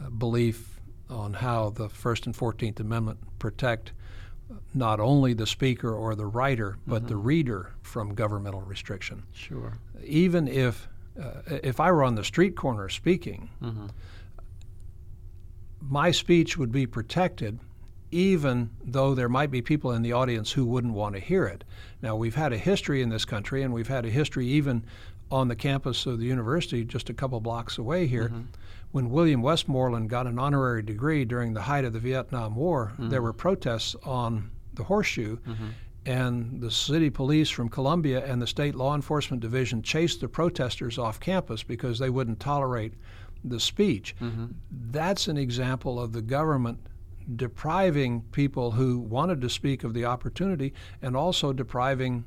uh, 0.00 0.10
belief 0.10 0.80
on 1.10 1.34
how 1.34 1.70
the 1.70 1.88
First 1.88 2.26
and 2.26 2.34
Fourteenth 2.34 2.80
Amendment 2.80 3.18
protect 3.38 3.92
uh, 4.50 4.54
not 4.72 5.00
only 5.00 5.34
the 5.34 5.46
speaker 5.46 5.92
or 5.92 6.14
the 6.14 6.26
writer, 6.26 6.78
but 6.86 7.08
the 7.08 7.16
reader 7.16 7.72
from 7.82 8.14
governmental 8.14 8.62
restriction. 8.62 9.22
Sure. 9.32 9.74
Even 10.04 10.48
if 10.48 10.88
uh, 11.20 11.58
if 11.62 11.80
I 11.80 11.92
were 11.92 12.02
on 12.02 12.14
the 12.14 12.24
street 12.24 12.56
corner 12.56 12.88
speaking, 12.88 13.48
my 15.88 16.10
speech 16.10 16.56
would 16.56 16.72
be 16.72 16.86
protected, 16.86 17.58
even 18.10 18.70
though 18.84 19.14
there 19.14 19.28
might 19.28 19.50
be 19.50 19.60
people 19.60 19.92
in 19.92 20.02
the 20.02 20.12
audience 20.12 20.52
who 20.52 20.64
wouldn't 20.64 20.94
want 20.94 21.14
to 21.14 21.20
hear 21.20 21.46
it. 21.46 21.64
Now 22.00 22.16
we've 22.16 22.34
had 22.34 22.52
a 22.52 22.58
history 22.58 23.02
in 23.02 23.08
this 23.08 23.24
country, 23.24 23.62
and 23.62 23.72
we've 23.72 23.88
had 23.88 24.04
a 24.04 24.10
history 24.10 24.46
even 24.46 24.84
on 25.30 25.48
the 25.48 25.56
campus 25.56 26.06
of 26.06 26.18
the 26.18 26.26
university, 26.26 26.84
just 26.84 27.10
a 27.10 27.14
couple 27.14 27.40
blocks 27.40 27.78
away 27.78 28.06
here. 28.06 28.28
Mm-hmm. 28.28 28.42
When 28.92 29.10
William 29.10 29.42
Westmoreland 29.42 30.08
got 30.08 30.26
an 30.26 30.38
honorary 30.38 30.82
degree 30.82 31.24
during 31.24 31.54
the 31.54 31.62
height 31.62 31.84
of 31.84 31.92
the 31.92 31.98
Vietnam 31.98 32.54
War, 32.54 32.92
mm-hmm. 32.92 33.08
there 33.08 33.22
were 33.22 33.32
protests 33.32 33.96
on 34.04 34.50
the 34.74 34.84
horseshoe 34.84 35.38
mm-hmm. 35.38 35.68
and 36.06 36.60
the 36.60 36.70
city 36.70 37.10
police 37.10 37.50
from 37.50 37.68
Columbia 37.68 38.24
and 38.24 38.40
the 38.40 38.46
state 38.46 38.74
law 38.74 38.94
enforcement 38.94 39.40
division 39.40 39.82
chased 39.82 40.20
the 40.20 40.28
protesters 40.28 40.98
off 40.98 41.18
campus 41.18 41.62
because 41.62 41.98
they 41.98 42.10
wouldn't 42.10 42.38
tolerate 42.38 42.94
the 43.44 43.60
speech. 43.60 44.14
That's 44.70 45.28
an 45.28 45.36
example 45.36 46.00
of 46.00 46.12
the 46.12 46.22
government 46.22 46.78
depriving 47.36 48.22
people 48.32 48.72
who 48.72 48.98
wanted 48.98 49.40
to 49.40 49.48
speak 49.48 49.84
of 49.84 49.94
the 49.94 50.04
opportunity 50.04 50.72
and 51.00 51.16
also 51.16 51.52
depriving 51.52 52.24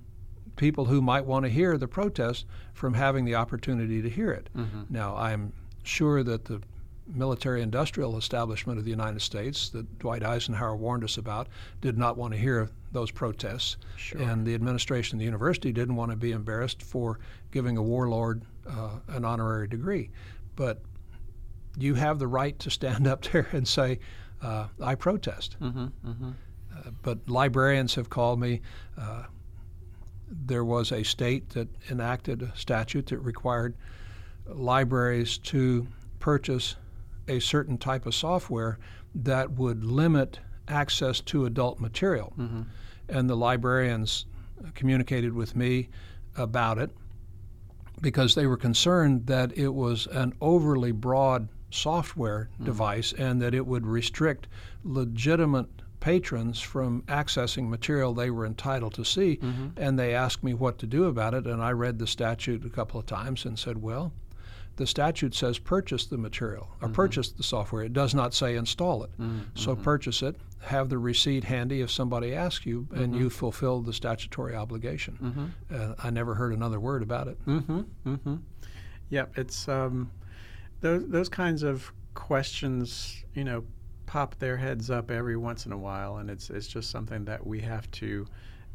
people 0.55 0.85
who 0.85 1.01
might 1.01 1.25
want 1.25 1.45
to 1.45 1.49
hear 1.49 1.77
the 1.77 1.87
protest 1.87 2.45
from 2.73 2.93
having 2.93 3.25
the 3.25 3.35
opportunity 3.35 4.01
to 4.01 4.09
hear 4.09 4.31
it. 4.31 4.49
Now, 4.89 5.15
I'm 5.15 5.53
sure 5.83 6.23
that 6.23 6.45
the 6.45 6.61
military 7.07 7.61
industrial 7.61 8.17
establishment 8.17 8.77
of 8.77 8.83
the 8.85 8.91
United 8.91 9.21
States 9.21 9.69
that 9.69 9.99
Dwight 9.99 10.23
Eisenhower 10.23 10.75
warned 10.75 11.03
us 11.03 11.17
about 11.17 11.47
did 11.79 11.97
not 11.97 12.17
want 12.17 12.33
to 12.33 12.39
hear 12.39 12.69
those 12.91 13.11
protests. 13.11 13.77
Sure. 13.95 14.21
And 14.21 14.45
the 14.45 14.53
administration 14.55 15.15
of 15.15 15.19
the 15.19 15.25
university 15.25 15.71
didn't 15.71 15.95
want 15.95 16.11
to 16.11 16.17
be 16.17 16.31
embarrassed 16.31 16.81
for 16.81 17.19
giving 17.51 17.77
a 17.77 17.83
warlord 17.83 18.41
uh, 18.67 18.89
an 19.09 19.23
honorary 19.23 19.67
degree. 19.67 20.09
But 20.55 20.81
you 21.77 21.95
have 21.95 22.19
the 22.19 22.27
right 22.27 22.57
to 22.59 22.69
stand 22.69 23.07
up 23.07 23.21
there 23.31 23.47
and 23.51 23.67
say, 23.67 23.99
uh, 24.41 24.67
I 24.81 24.95
protest. 24.95 25.57
mm-hmm, 25.59 25.85
mm-hmm. 26.05 26.29
Uh, 26.75 26.91
but 27.01 27.27
librarians 27.27 27.95
have 27.95 28.09
called 28.09 28.39
me. 28.39 28.61
Uh, 28.97 29.23
there 30.29 30.63
was 30.63 30.91
a 30.91 31.03
state 31.03 31.49
that 31.51 31.67
enacted 31.89 32.41
a 32.43 32.55
statute 32.55 33.07
that 33.07 33.19
required 33.19 33.75
libraries 34.45 35.37
to 35.39 35.87
purchase 36.19 36.75
a 37.27 37.39
certain 37.39 37.77
type 37.77 38.05
of 38.05 38.13
software 38.13 38.77
that 39.15 39.51
would 39.51 39.83
limit 39.83 40.39
access 40.67 41.21
to 41.21 41.45
adult 41.45 41.79
material. 41.79 42.33
And 43.09 43.29
the 43.29 43.35
librarians 43.35 44.25
communicated 44.75 45.33
with 45.33 45.55
me 45.55 45.89
about 46.35 46.77
it 46.77 46.91
because 48.01 48.35
they 48.35 48.45
were 48.45 48.57
concerned 48.57 49.27
that 49.27 49.57
it 49.57 49.69
was 49.73 50.07
an 50.07 50.33
overly 50.41 50.91
broad 50.91 51.47
software 51.69 52.49
device 52.63 53.13
and 53.13 53.41
that 53.41 53.53
it 53.53 53.65
would 53.67 53.85
restrict 53.85 54.47
legitimate 54.83 55.67
patrons 55.99 56.59
from 56.59 57.01
accessing 57.03 57.67
material 57.67 58.13
they 58.13 58.29
were 58.29 58.45
entitled 58.45 58.93
to 58.93 59.03
see. 59.03 59.39
And 59.75 59.97
they 59.99 60.13
asked 60.15 60.43
me 60.43 60.53
what 60.53 60.77
to 60.79 60.87
do 60.87 61.05
about 61.05 61.33
it, 61.33 61.45
and 61.45 61.61
I 61.61 61.71
read 61.71 61.99
the 61.99 62.07
statute 62.07 62.65
a 62.65 62.69
couple 62.69 62.99
of 62.99 63.05
times 63.05 63.45
and 63.45 63.57
said, 63.59 63.81
well, 63.81 64.13
the 64.77 64.85
statute 64.85 65.33
says 65.33 65.57
purchase 65.57 66.05
the 66.05 66.17
material 66.17 66.69
or 66.81 66.87
purchase 66.89 67.31
the 67.31 67.41
software. 67.43 67.83
It 67.83 67.93
does 67.93 68.13
not 68.13 68.33
say 68.33 68.55
install 68.55 69.03
it. 69.03 69.09
So 69.55 69.75
purchase 69.75 70.21
it, 70.21 70.35
have 70.61 70.89
the 70.89 70.97
receipt 70.99 71.43
handy 71.43 71.81
if 71.81 71.89
somebody 71.91 72.33
asks 72.35 72.65
you, 72.65 72.87
and 72.93 73.15
you 73.15 73.29
fulfill 73.29 73.81
the 73.81 73.91
statutory 73.93 74.55
obligation. 74.55 75.53
Uh, 75.73 75.95
I 75.97 76.11
never 76.11 76.35
heard 76.35 76.53
another 76.53 76.79
word 76.79 77.01
about 77.01 77.27
it. 77.27 77.43
Mm-hmm. 77.45 77.81
Mm-hmm. 78.05 78.35
Yep. 79.09 79.37
It's 79.37 79.67
um, 79.67 80.11
those 80.81 81.07
those 81.07 81.29
kinds 81.29 81.63
of 81.63 81.91
questions, 82.13 83.23
you 83.33 83.43
know, 83.43 83.63
pop 84.05 84.37
their 84.39 84.57
heads 84.57 84.89
up 84.89 85.11
every 85.11 85.37
once 85.37 85.65
in 85.65 85.71
a 85.71 85.77
while, 85.77 86.17
and 86.17 86.29
it's 86.29 86.49
it's 86.49 86.67
just 86.67 86.89
something 86.89 87.25
that 87.25 87.45
we 87.45 87.61
have 87.61 87.89
to, 87.91 88.25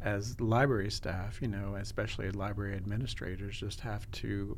as 0.01 0.39
library 0.39 0.91
staff, 0.91 1.41
you 1.41 1.47
know, 1.47 1.75
especially 1.75 2.31
library 2.31 2.75
administrators, 2.75 3.59
just 3.59 3.79
have 3.81 4.09
to 4.11 4.57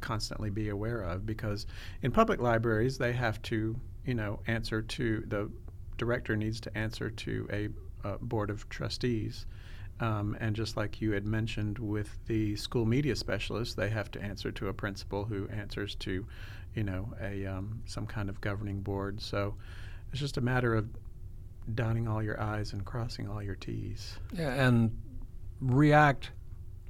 constantly 0.00 0.48
be 0.48 0.70
aware 0.70 1.02
of 1.02 1.26
because 1.26 1.66
in 2.02 2.10
public 2.10 2.40
libraries 2.40 2.96
they 2.96 3.12
have 3.12 3.40
to, 3.42 3.76
you 4.06 4.14
know, 4.14 4.40
answer 4.46 4.80
to 4.80 5.22
the 5.28 5.50
director 5.98 6.36
needs 6.36 6.60
to 6.60 6.78
answer 6.78 7.10
to 7.10 7.46
a, 7.52 7.68
uh 8.08 8.16
board 8.22 8.48
of 8.50 8.66
trustees. 8.70 9.44
Um, 10.00 10.36
and 10.40 10.56
just 10.56 10.76
like 10.76 11.00
you 11.00 11.12
had 11.12 11.26
mentioned 11.26 11.78
with 11.78 12.18
the 12.26 12.56
school 12.56 12.86
media 12.86 13.14
specialist, 13.14 13.76
they 13.76 13.90
have 13.90 14.10
to 14.12 14.22
answer 14.22 14.50
to 14.52 14.68
a 14.68 14.72
principal 14.72 15.24
who 15.24 15.46
answers 15.48 15.94
to, 15.96 16.26
you 16.74 16.82
know, 16.84 17.12
a 17.20 17.44
um, 17.46 17.82
some 17.84 18.06
kind 18.06 18.28
of 18.30 18.40
governing 18.40 18.80
board. 18.80 19.20
So 19.20 19.54
it's 20.10 20.20
just 20.20 20.38
a 20.38 20.40
matter 20.40 20.74
of 20.74 20.88
dotting 21.74 22.08
all 22.08 22.22
your 22.22 22.40
I's 22.40 22.72
and 22.72 22.84
crossing 22.84 23.28
all 23.28 23.42
your 23.42 23.56
T's. 23.56 24.16
Yeah, 24.32 24.66
and 24.66 24.96
react 25.60 26.30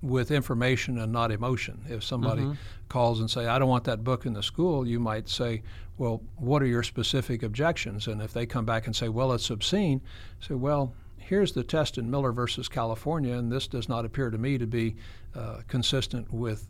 with 0.03 0.31
information 0.31 0.97
and 0.99 1.13
not 1.13 1.31
emotion. 1.31 1.85
If 1.89 2.03
somebody 2.03 2.43
Mhm. 2.45 2.57
calls 2.89 3.21
and 3.21 3.31
say, 3.31 3.47
"I 3.47 3.59
don't 3.59 3.69
want 3.69 3.85
that 3.85 4.03
book 4.05 4.25
in 4.25 4.33
the 4.33 4.43
school," 4.43 4.87
you 4.87 4.99
might 5.01 5.29
say, 5.29 5.63
"Well, 5.99 6.23
what 6.37 6.63
are 6.63 6.67
your 6.67 6.83
specific 6.83 7.43
objections?" 7.43 8.07
And 8.07 8.23
if 8.23 8.33
they 8.33 8.47
come 8.47 8.65
back 8.65 8.87
and 8.87 8.95
say, 8.97 9.09
"Well, 9.09 9.33
it's 9.33 9.51
obscene," 9.51 10.01
say, 10.41 10.55
"Well." 10.55 10.95
Here's 11.31 11.53
the 11.53 11.63
test 11.63 11.97
in 11.97 12.11
Miller 12.11 12.33
versus 12.33 12.69
California, 12.69 13.39
and 13.39 13.53
this 13.53 13.69
does 13.69 13.89
not 13.89 14.05
appear 14.05 14.31
to 14.31 14.37
me 14.37 14.59
to 14.59 14.67
be 14.67 14.97
uh, 15.37 15.59
consistent 15.69 16.33
with 16.33 16.67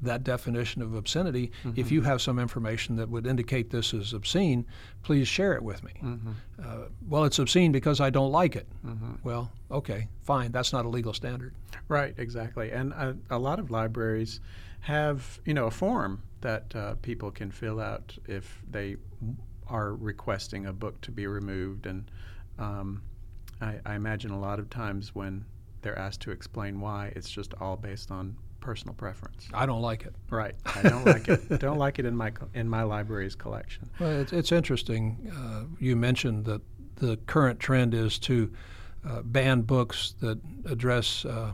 that 0.00 0.24
definition 0.24 0.80
of 0.80 0.94
obscenity. 0.94 1.52
Mm-hmm. 1.62 1.78
If 1.78 1.92
you 1.92 2.00
have 2.00 2.22
some 2.22 2.38
information 2.38 2.96
that 2.96 3.10
would 3.10 3.26
indicate 3.26 3.68
this 3.68 3.92
is 3.92 4.14
obscene, 4.14 4.64
please 5.02 5.28
share 5.28 5.52
it 5.52 5.62
with 5.62 5.84
me. 5.84 5.92
Mm-hmm. 6.02 6.30
Uh, 6.58 6.86
well, 7.06 7.24
it's 7.24 7.38
obscene 7.38 7.70
because 7.70 8.00
I 8.00 8.08
don't 8.08 8.32
like 8.32 8.56
it. 8.56 8.66
Mm-hmm. 8.82 9.16
Well, 9.24 9.52
okay, 9.70 10.08
fine. 10.22 10.52
That's 10.52 10.72
not 10.72 10.86
a 10.86 10.88
legal 10.88 11.12
standard. 11.12 11.52
Right, 11.88 12.14
exactly. 12.16 12.70
And 12.70 12.94
a, 12.94 13.14
a 13.28 13.38
lot 13.38 13.58
of 13.58 13.70
libraries 13.70 14.40
have, 14.80 15.38
you 15.44 15.52
know, 15.52 15.66
a 15.66 15.70
form 15.70 16.22
that 16.40 16.74
uh, 16.74 16.94
people 17.02 17.30
can 17.30 17.50
fill 17.50 17.78
out 17.78 18.16
if 18.26 18.62
they 18.70 18.96
are 19.66 19.94
requesting 19.94 20.64
a 20.64 20.72
book 20.72 20.98
to 21.02 21.10
be 21.10 21.26
removed. 21.26 21.84
And 21.84 22.10
um, 22.58 23.02
I, 23.60 23.80
I 23.84 23.94
imagine 23.94 24.30
a 24.30 24.38
lot 24.38 24.58
of 24.58 24.70
times 24.70 25.14
when 25.14 25.44
they're 25.82 25.98
asked 25.98 26.20
to 26.22 26.30
explain 26.30 26.80
why, 26.80 27.12
it's 27.16 27.30
just 27.30 27.54
all 27.60 27.76
based 27.76 28.10
on 28.10 28.36
personal 28.60 28.94
preference. 28.94 29.48
I 29.54 29.66
don't 29.66 29.82
like 29.82 30.04
it. 30.04 30.14
Right. 30.30 30.54
I 30.66 30.82
don't 30.82 31.04
like 31.06 31.28
it. 31.28 31.48
Don't 31.60 31.78
like 31.78 31.98
it 31.98 32.04
in 32.04 32.16
my 32.16 32.32
in 32.54 32.68
my 32.68 32.82
library's 32.82 33.34
collection. 33.34 33.88
Well, 33.98 34.20
it's, 34.20 34.32
it's 34.32 34.52
interesting. 34.52 35.32
Uh, 35.34 35.64
you 35.78 35.96
mentioned 35.96 36.44
that 36.46 36.60
the 36.96 37.16
current 37.26 37.60
trend 37.60 37.94
is 37.94 38.18
to 38.20 38.52
uh, 39.08 39.22
ban 39.22 39.62
books 39.62 40.14
that 40.20 40.38
address 40.66 41.24
uh, 41.24 41.52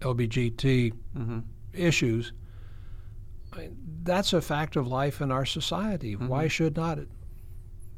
LBGT 0.00 0.92
mm-hmm. 1.16 1.40
issues. 1.72 2.32
I 3.52 3.58
mean, 3.58 3.76
that's 4.02 4.32
a 4.32 4.40
fact 4.40 4.76
of 4.76 4.86
life 4.86 5.20
in 5.20 5.30
our 5.30 5.44
society. 5.44 6.14
Mm-hmm. 6.14 6.28
Why 6.28 6.48
should 6.48 6.76
not 6.76 6.98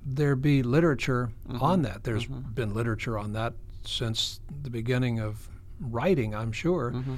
there 0.05 0.37
be 0.37 0.63
literature 0.63 1.31
mm-hmm. 1.49 1.63
on 1.63 1.83
that? 1.83 2.05
There's 2.05 2.27
mm-hmm. 2.27 2.53
been 2.53 2.75
literature 2.75 3.19
on 3.19 3.33
that 3.33 3.55
since 3.85 4.41
the 4.63 4.71
beginning 4.71 5.21
of 5.21 5.49
writing, 5.81 6.35
I'm 6.35 6.53
sure. 6.53 6.93
Mm-hmm. 6.93 7.17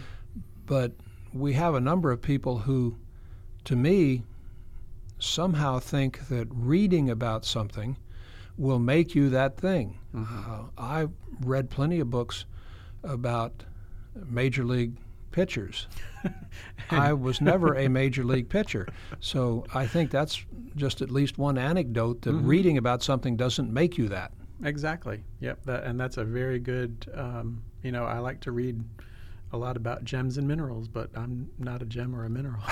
But 0.67 0.93
we 1.33 1.53
have 1.55 1.75
a 1.75 1.81
number 1.81 2.11
of 2.11 2.21
people 2.21 2.59
who, 2.59 2.97
to 3.65 3.77
me, 3.77 4.23
somehow 5.19 5.79
think 5.79 6.29
that 6.29 6.49
reading 6.51 7.11
about 7.11 7.45
something 7.45 7.97
will 8.59 8.79
make 8.79 9.15
you 9.15 9.31
that 9.31 9.57
thing. 9.57 9.99
Mm-hmm. 10.15 10.51
Uh, 10.51 10.65
I 10.79 11.09
read 11.41 11.71
plenty 11.71 12.01
of 12.01 12.11
books 12.11 12.47
about 13.03 13.65
major 14.15 14.65
league 14.65 14.97
pitchers. 15.37 15.87
I 16.91 17.13
was 17.13 17.43
never 17.43 17.75
a 17.75 17.89
major 17.89 18.25
league 18.25 18.49
pitcher. 18.49 18.89
So 19.21 19.67
I 19.75 19.87
think 19.87 20.11
that's 20.11 20.43
just 20.77 21.03
at 21.03 21.11
least 21.11 21.37
one 21.37 21.59
anecdote 21.59 22.23
that 22.23 22.31
mm-hmm. 22.31 22.47
reading 22.47 22.79
about 22.79 23.03
something 23.03 23.37
doesn't 23.37 23.71
make 23.71 23.99
you 23.99 24.09
that. 24.09 24.33
Exactly. 24.65 25.23
Yep. 25.41 25.67
That, 25.67 25.85
and 25.85 26.01
that's 26.01 26.17
a 26.17 26.25
very 26.25 26.59
good, 26.59 27.07
um, 27.15 27.63
you 27.83 27.93
know, 27.93 28.05
I 28.05 28.21
like 28.21 28.41
to 28.41 28.51
read 28.51 28.83
a 29.53 29.59
lot 29.59 29.77
about 29.77 30.05
gems 30.05 30.39
and 30.39 30.49
minerals, 30.49 30.89
but 30.89 31.11
I'm 31.15 31.51
not 31.59 31.83
a 31.83 31.85
gem 31.85 32.17
or 32.17 32.25
a 32.25 32.31
mineral. 32.31 32.63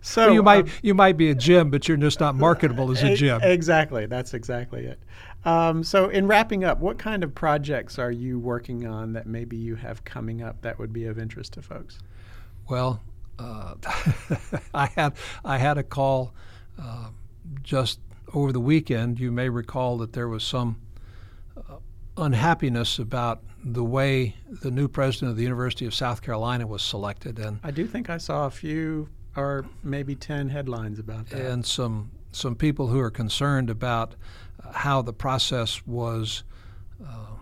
so 0.00 0.24
well, 0.24 0.34
you 0.34 0.42
might 0.42 0.64
um, 0.64 0.70
you 0.82 0.94
might 0.94 1.18
be 1.18 1.28
a 1.28 1.34
gem, 1.34 1.70
but 1.70 1.86
you're 1.86 1.98
just 1.98 2.18
not 2.18 2.34
marketable 2.34 2.90
as 2.90 3.02
a 3.02 3.14
gem. 3.14 3.42
Exactly. 3.42 4.06
That's 4.06 4.32
exactly 4.32 4.86
it. 4.86 4.98
Um, 5.44 5.82
so, 5.82 6.08
in 6.08 6.26
wrapping 6.26 6.64
up, 6.64 6.80
what 6.80 6.98
kind 6.98 7.24
of 7.24 7.34
projects 7.34 7.98
are 7.98 8.10
you 8.10 8.38
working 8.38 8.86
on 8.86 9.14
that 9.14 9.26
maybe 9.26 9.56
you 9.56 9.74
have 9.76 10.04
coming 10.04 10.42
up 10.42 10.60
that 10.62 10.78
would 10.78 10.92
be 10.92 11.06
of 11.06 11.18
interest 11.18 11.54
to 11.54 11.62
folks? 11.62 11.98
Well, 12.68 13.00
uh, 13.38 13.74
I 14.74 14.86
had 14.86 15.14
I 15.44 15.58
had 15.58 15.78
a 15.78 15.82
call 15.82 16.34
uh, 16.80 17.08
just 17.62 18.00
over 18.34 18.52
the 18.52 18.60
weekend. 18.60 19.18
You 19.18 19.32
may 19.32 19.48
recall 19.48 19.96
that 19.98 20.12
there 20.12 20.28
was 20.28 20.44
some 20.44 20.76
uh, 21.56 21.76
unhappiness 22.18 22.98
about 22.98 23.42
the 23.64 23.84
way 23.84 24.36
the 24.62 24.70
new 24.70 24.88
president 24.88 25.30
of 25.30 25.36
the 25.36 25.42
University 25.42 25.86
of 25.86 25.94
South 25.94 26.20
Carolina 26.20 26.66
was 26.66 26.82
selected, 26.82 27.38
and 27.38 27.60
I 27.64 27.70
do 27.70 27.86
think 27.86 28.10
I 28.10 28.18
saw 28.18 28.46
a 28.46 28.50
few 28.50 29.08
or 29.36 29.64
maybe 29.82 30.14
ten 30.14 30.50
headlines 30.50 30.98
about 30.98 31.30
that, 31.30 31.40
and 31.40 31.64
some 31.64 32.10
some 32.32 32.54
people 32.54 32.88
who 32.88 33.00
are 33.00 33.10
concerned 33.10 33.70
about 33.70 34.14
how 34.72 35.02
the 35.02 35.12
process 35.12 35.86
was 35.86 36.42
uh, 37.04 37.36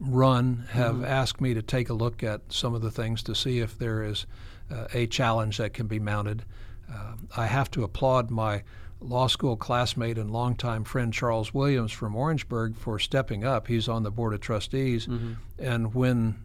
run 0.00 0.66
have 0.70 0.96
mm-hmm. 0.96 1.04
asked 1.04 1.40
me 1.40 1.54
to 1.54 1.62
take 1.62 1.88
a 1.88 1.94
look 1.94 2.22
at 2.22 2.40
some 2.48 2.74
of 2.74 2.82
the 2.82 2.90
things 2.90 3.22
to 3.24 3.34
see 3.34 3.60
if 3.60 3.78
there 3.78 4.02
is 4.02 4.26
uh, 4.70 4.86
a 4.92 5.06
challenge 5.06 5.58
that 5.58 5.72
can 5.72 5.86
be 5.86 5.98
mounted. 5.98 6.44
Uh, 6.92 7.14
I 7.36 7.46
have 7.46 7.70
to 7.72 7.84
applaud 7.84 8.30
my 8.30 8.62
law 9.00 9.26
school 9.28 9.56
classmate 9.56 10.18
and 10.18 10.30
longtime 10.30 10.84
friend 10.84 11.12
Charles 11.12 11.54
Williams 11.54 11.92
from 11.92 12.16
Orangeburg 12.16 12.76
for 12.76 12.98
stepping 12.98 13.44
up. 13.44 13.68
He's 13.68 13.88
on 13.88 14.02
the 14.02 14.10
board 14.10 14.34
of 14.34 14.40
trustees, 14.40 15.06
mm-hmm. 15.06 15.34
and 15.58 15.94
when 15.94 16.42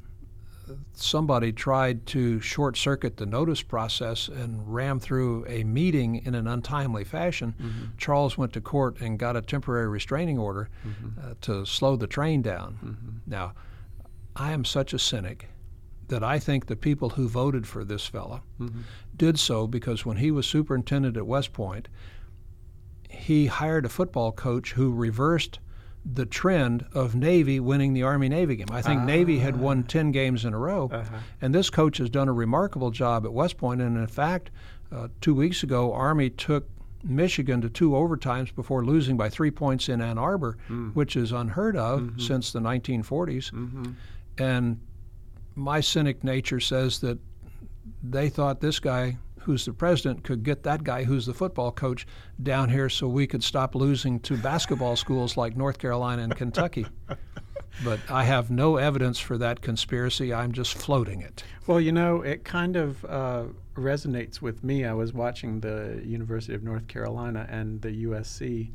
somebody 0.93 1.51
tried 1.51 2.05
to 2.07 2.39
short 2.39 2.77
circuit 2.77 3.17
the 3.17 3.25
notice 3.25 3.61
process 3.61 4.27
and 4.27 4.73
ram 4.73 4.99
through 4.99 5.45
a 5.47 5.63
meeting 5.63 6.23
in 6.25 6.35
an 6.35 6.47
untimely 6.47 7.03
fashion, 7.03 7.53
mm-hmm. 7.59 7.85
Charles 7.97 8.37
went 8.37 8.53
to 8.53 8.61
court 8.61 8.99
and 9.01 9.19
got 9.19 9.35
a 9.35 9.41
temporary 9.41 9.87
restraining 9.87 10.37
order 10.37 10.69
mm-hmm. 10.87 11.19
uh, 11.19 11.33
to 11.41 11.65
slow 11.65 11.95
the 11.95 12.07
train 12.07 12.41
down. 12.41 12.77
Mm-hmm. 12.83 13.17
Now, 13.27 13.53
I 14.35 14.51
am 14.51 14.65
such 14.65 14.93
a 14.93 14.99
cynic 14.99 15.49
that 16.07 16.23
I 16.23 16.39
think 16.39 16.65
the 16.65 16.75
people 16.75 17.09
who 17.09 17.27
voted 17.27 17.65
for 17.67 17.83
this 17.83 18.05
fellow 18.05 18.43
mm-hmm. 18.59 18.81
did 19.15 19.39
so 19.39 19.67
because 19.67 20.05
when 20.05 20.17
he 20.17 20.31
was 20.31 20.45
superintendent 20.45 21.17
at 21.17 21.25
West 21.25 21.53
Point, 21.53 21.87
he 23.09 23.45
hired 23.47 23.85
a 23.85 23.89
football 23.89 24.31
coach 24.31 24.73
who 24.73 24.91
reversed 24.91 25.59
the 26.05 26.25
trend 26.25 26.85
of 26.93 27.15
Navy 27.15 27.59
winning 27.59 27.93
the 27.93 28.03
Army 28.03 28.27
Navy 28.27 28.57
game. 28.57 28.67
I 28.71 28.81
think 28.81 29.01
uh, 29.01 29.05
Navy 29.05 29.39
had 29.39 29.57
won 29.57 29.83
10 29.83 30.11
games 30.11 30.43
in 30.43 30.53
a 30.53 30.57
row, 30.57 30.89
uh-huh. 30.91 31.17
and 31.41 31.55
this 31.55 31.69
coach 31.69 31.97
has 31.97 32.09
done 32.09 32.27
a 32.27 32.33
remarkable 32.33 32.91
job 32.91 33.25
at 33.25 33.33
West 33.33 33.57
Point. 33.57 33.81
And 33.81 33.97
in 33.97 34.07
fact, 34.07 34.51
uh, 34.91 35.07
two 35.21 35.33
weeks 35.33 35.63
ago, 35.63 35.93
Army 35.93 36.29
took 36.29 36.67
Michigan 37.03 37.61
to 37.61 37.69
two 37.69 37.91
overtimes 37.91 38.53
before 38.53 38.85
losing 38.85 39.17
by 39.17 39.29
three 39.29 39.51
points 39.51 39.89
in 39.89 40.01
Ann 40.01 40.17
Arbor, 40.17 40.57
mm. 40.69 40.93
which 40.93 41.15
is 41.15 41.31
unheard 41.31 41.75
of 41.75 42.01
mm-hmm. 42.01 42.19
since 42.19 42.51
the 42.51 42.59
1940s. 42.59 43.51
Mm-hmm. 43.51 43.91
And 44.37 44.79
my 45.55 45.81
cynic 45.81 46.23
nature 46.23 46.59
says 46.59 46.99
that 46.99 47.17
they 48.01 48.29
thought 48.29 48.61
this 48.61 48.79
guy 48.79 49.17
who's 49.43 49.65
the 49.65 49.73
president, 49.73 50.23
could 50.23 50.43
get 50.43 50.63
that 50.63 50.83
guy 50.83 51.03
who's 51.03 51.25
the 51.25 51.33
football 51.33 51.71
coach 51.71 52.05
down 52.41 52.69
here 52.69 52.89
so 52.89 53.07
we 53.07 53.27
could 53.27 53.43
stop 53.43 53.75
losing 53.75 54.19
to 54.21 54.37
basketball 54.37 54.95
schools 54.95 55.37
like 55.37 55.55
North 55.55 55.77
Carolina 55.77 56.23
and 56.23 56.35
Kentucky. 56.35 56.85
but 57.83 57.99
I 58.09 58.23
have 58.23 58.51
no 58.51 58.77
evidence 58.77 59.19
for 59.19 59.37
that 59.37 59.61
conspiracy. 59.61 60.33
I'm 60.33 60.51
just 60.51 60.75
floating 60.75 61.21
it. 61.21 61.43
Well, 61.67 61.79
you 61.79 61.91
know, 61.91 62.21
it 62.21 62.43
kind 62.43 62.75
of 62.75 63.03
uh, 63.05 63.43
resonates 63.75 64.41
with 64.41 64.63
me. 64.63 64.85
I 64.85 64.93
was 64.93 65.13
watching 65.13 65.59
the 65.59 66.01
University 66.03 66.53
of 66.53 66.63
North 66.63 66.87
Carolina 66.87 67.47
and 67.49 67.81
the 67.81 68.05
USC 68.05 68.71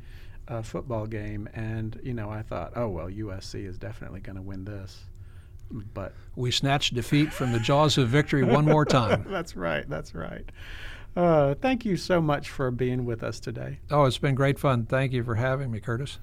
uh, 0.48 0.62
football 0.62 1.06
game, 1.06 1.48
and 1.54 1.98
you 2.02 2.14
know, 2.14 2.30
I 2.30 2.42
thought, 2.42 2.72
oh 2.76 2.88
well, 2.88 3.08
USC 3.08 3.66
is 3.66 3.78
definitely 3.78 4.20
going 4.20 4.36
to 4.36 4.42
win 4.42 4.64
this 4.64 5.04
but 5.70 6.12
we 6.36 6.50
snatched 6.50 6.94
defeat 6.94 7.32
from 7.32 7.52
the 7.52 7.60
jaws 7.60 7.96
of 7.98 8.08
victory 8.08 8.44
one 8.44 8.64
more 8.64 8.84
time. 9.00 9.24
that's 9.28 9.56
right. 9.56 9.88
That's 9.88 10.14
right. 10.14 10.44
Uh, 11.16 11.54
thank 11.54 11.84
you 11.84 11.96
so 11.96 12.20
much 12.20 12.48
for 12.50 12.70
being 12.70 13.04
with 13.04 13.22
us 13.24 13.40
today. 13.40 13.80
Oh, 13.90 14.04
it's 14.04 14.18
been 14.18 14.34
great 14.36 14.58
fun. 14.58 14.86
Thank 14.86 15.12
you 15.12 15.24
for 15.24 15.34
having 15.36 15.70
me, 15.70 15.80
Curtis. 15.80 16.18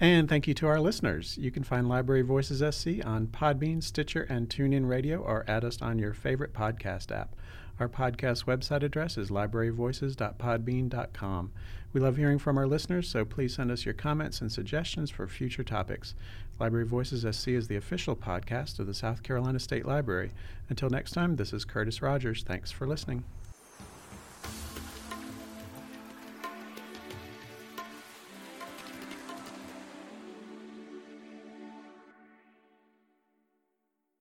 And 0.00 0.28
thank 0.28 0.48
you 0.48 0.54
to 0.54 0.66
our 0.66 0.80
listeners. 0.80 1.36
You 1.38 1.50
can 1.50 1.62
find 1.62 1.86
Library 1.88 2.22
Voices 2.22 2.58
SC 2.74 3.04
on 3.04 3.26
Podbean, 3.26 3.82
Stitcher, 3.82 4.22
and 4.22 4.48
TuneIn 4.48 4.88
Radio, 4.88 5.18
or 5.20 5.44
add 5.46 5.62
us 5.64 5.80
on 5.82 5.98
your 5.98 6.14
favorite 6.14 6.54
podcast 6.54 7.12
app. 7.12 7.36
Our 7.78 7.88
podcast 7.88 8.46
website 8.46 8.82
address 8.82 9.18
is 9.18 9.30
libraryvoices.podbean.com. 9.30 11.52
We 11.92 12.00
love 12.00 12.16
hearing 12.16 12.38
from 12.38 12.56
our 12.56 12.66
listeners, 12.66 13.08
so 13.08 13.24
please 13.24 13.54
send 13.54 13.70
us 13.70 13.84
your 13.84 13.94
comments 13.94 14.40
and 14.40 14.50
suggestions 14.50 15.10
for 15.10 15.26
future 15.26 15.64
topics. 15.64 16.14
Library 16.60 16.84
Voices 16.84 17.24
SC 17.34 17.48
is 17.48 17.68
the 17.68 17.76
official 17.76 18.14
podcast 18.14 18.78
of 18.78 18.86
the 18.86 18.92
South 18.92 19.22
Carolina 19.22 19.58
State 19.58 19.86
Library. 19.86 20.30
Until 20.68 20.90
next 20.90 21.12
time, 21.12 21.36
this 21.36 21.54
is 21.54 21.64
Curtis 21.64 22.02
Rogers. 22.02 22.42
Thanks 22.42 22.70
for 22.70 22.86
listening. 22.86 23.24